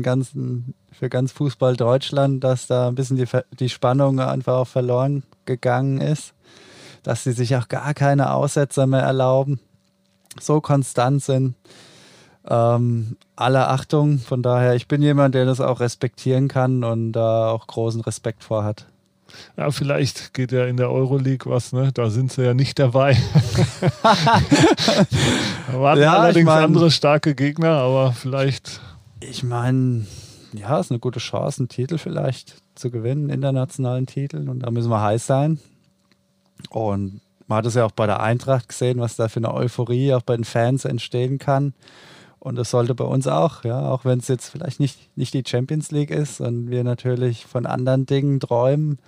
[0.92, 3.28] für ganz Fußball Deutschland, dass da ein bisschen die,
[3.60, 6.34] die Spannung einfach auch verloren gegangen ist.
[7.04, 9.60] Dass sie sich auch gar keine Aussetzer mehr erlauben.
[10.40, 11.56] So konstant sind.
[12.48, 17.50] Ähm, alle Achtung, von daher, ich bin jemand, der das auch respektieren kann und da
[17.52, 18.86] auch großen Respekt vor hat.
[19.58, 21.92] Ja, vielleicht geht ja in der Euroleague was, ne?
[21.94, 23.18] Da sind sie ja nicht dabei.
[24.04, 28.82] da waren Ja, ich allerdings mein- andere starke Gegner, aber vielleicht.
[29.22, 30.06] Ich meine,
[30.54, 34.50] ja, ist eine gute Chance, einen Titel vielleicht zu gewinnen, internationalen Titel.
[34.50, 35.60] Und da müssen wir heiß sein.
[36.70, 40.14] Und man hat es ja auch bei der Eintracht gesehen, was da für eine Euphorie
[40.14, 41.74] auch bei den Fans entstehen kann.
[42.40, 45.44] Und das sollte bei uns auch, ja, auch wenn es jetzt vielleicht nicht, nicht die
[45.48, 49.00] Champions League ist und wir natürlich von anderen Dingen träumen.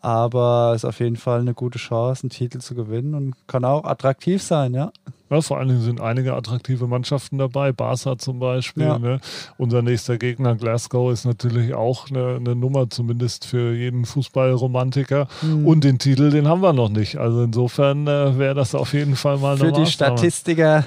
[0.00, 3.64] Aber es ist auf jeden Fall eine gute Chance, einen Titel zu gewinnen und kann
[3.64, 4.92] auch attraktiv sein, ja.
[5.30, 8.84] Ja, vor allen Dingen sind einige attraktive Mannschaften dabei, Barca zum Beispiel.
[8.84, 8.98] Ja.
[8.98, 9.20] Ne?
[9.56, 15.26] Unser nächster Gegner Glasgow ist natürlich auch eine, eine Nummer, zumindest für jeden Fußballromantiker.
[15.40, 15.66] Mhm.
[15.66, 17.16] Und den Titel, den haben wir noch nicht.
[17.16, 20.84] Also insofern äh, wäre das auf jeden Fall mal eine Für die Statistiker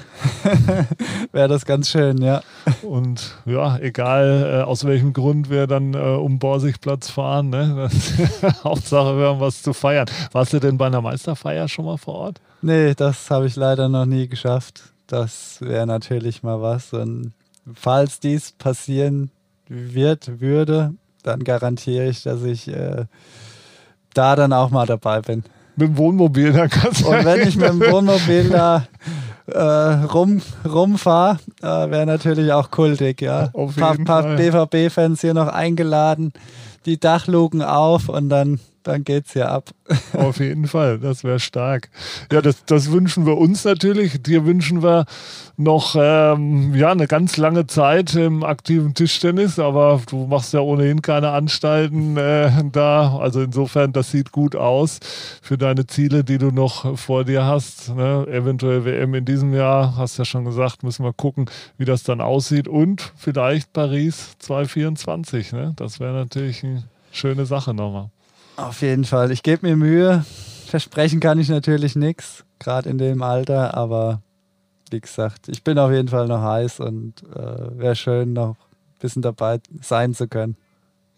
[1.32, 2.42] wäre das ganz schön, ja.
[2.82, 7.90] Und ja, egal äh, aus welchem Grund wir dann äh, um Borsigplatz fahren, ne?
[8.64, 10.06] Hauptsache wir haben was zu feiern.
[10.30, 12.40] Warst du denn bei einer Meisterfeier schon mal vor Ort?
[12.60, 14.82] Nee, das habe ich leider noch nie geschafft.
[15.06, 16.92] Das wäre natürlich mal was.
[16.92, 17.32] Und
[17.74, 19.30] falls dies passieren
[19.68, 23.04] wird, würde, dann garantiere ich, dass ich äh,
[24.14, 25.44] da dann auch mal dabei bin.
[25.76, 27.08] Mit dem Wohnmobil, dann kannst du.
[27.08, 28.86] Und wenn ich mit dem Wohnmobil da
[29.46, 33.50] äh, rum, rumfahre, äh, wäre natürlich auch kultig, ja.
[33.52, 36.32] Auf jeden paar, paar BVB-Fans hier noch eingeladen,
[36.86, 39.70] die Dachluken auf und dann dann geht's ja ab.
[40.12, 41.90] Auf jeden Fall, das wäre stark.
[42.32, 44.22] Ja, das, das wünschen wir uns natürlich.
[44.22, 45.06] Dir wünschen wir
[45.56, 51.02] noch ähm, ja, eine ganz lange Zeit im aktiven Tischtennis, aber du machst ja ohnehin
[51.02, 53.18] keine Anstalten äh, da.
[53.18, 55.00] Also insofern, das sieht gut aus
[55.42, 57.94] für deine Ziele, die du noch vor dir hast.
[57.94, 58.26] Ne?
[58.28, 62.20] Eventuell WM in diesem Jahr, hast ja schon gesagt, müssen wir gucken, wie das dann
[62.20, 62.68] aussieht.
[62.68, 65.52] Und vielleicht Paris 2024.
[65.52, 65.72] Ne?
[65.76, 68.10] Das wäre natürlich eine schöne Sache nochmal.
[68.58, 69.30] Auf jeden Fall.
[69.30, 70.24] Ich gebe mir Mühe.
[70.66, 74.20] Versprechen kann ich natürlich nichts, gerade in dem Alter, aber
[74.90, 78.98] wie gesagt, ich bin auf jeden Fall noch heiß und äh, wäre schön, noch ein
[78.98, 80.56] bisschen dabei sein zu können.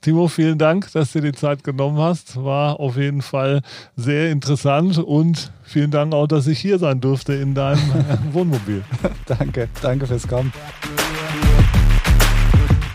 [0.02, 2.36] Timo, vielen Dank, dass du dir die Zeit genommen hast.
[2.36, 3.62] War auf jeden Fall
[3.96, 7.80] sehr interessant und vielen Dank auch, dass ich hier sein durfte in deinem
[8.32, 8.84] Wohnmobil.
[9.26, 10.52] danke, danke fürs Kommen.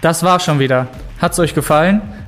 [0.02, 0.88] Das war schon wieder.
[1.20, 2.02] Hat's euch gefallen?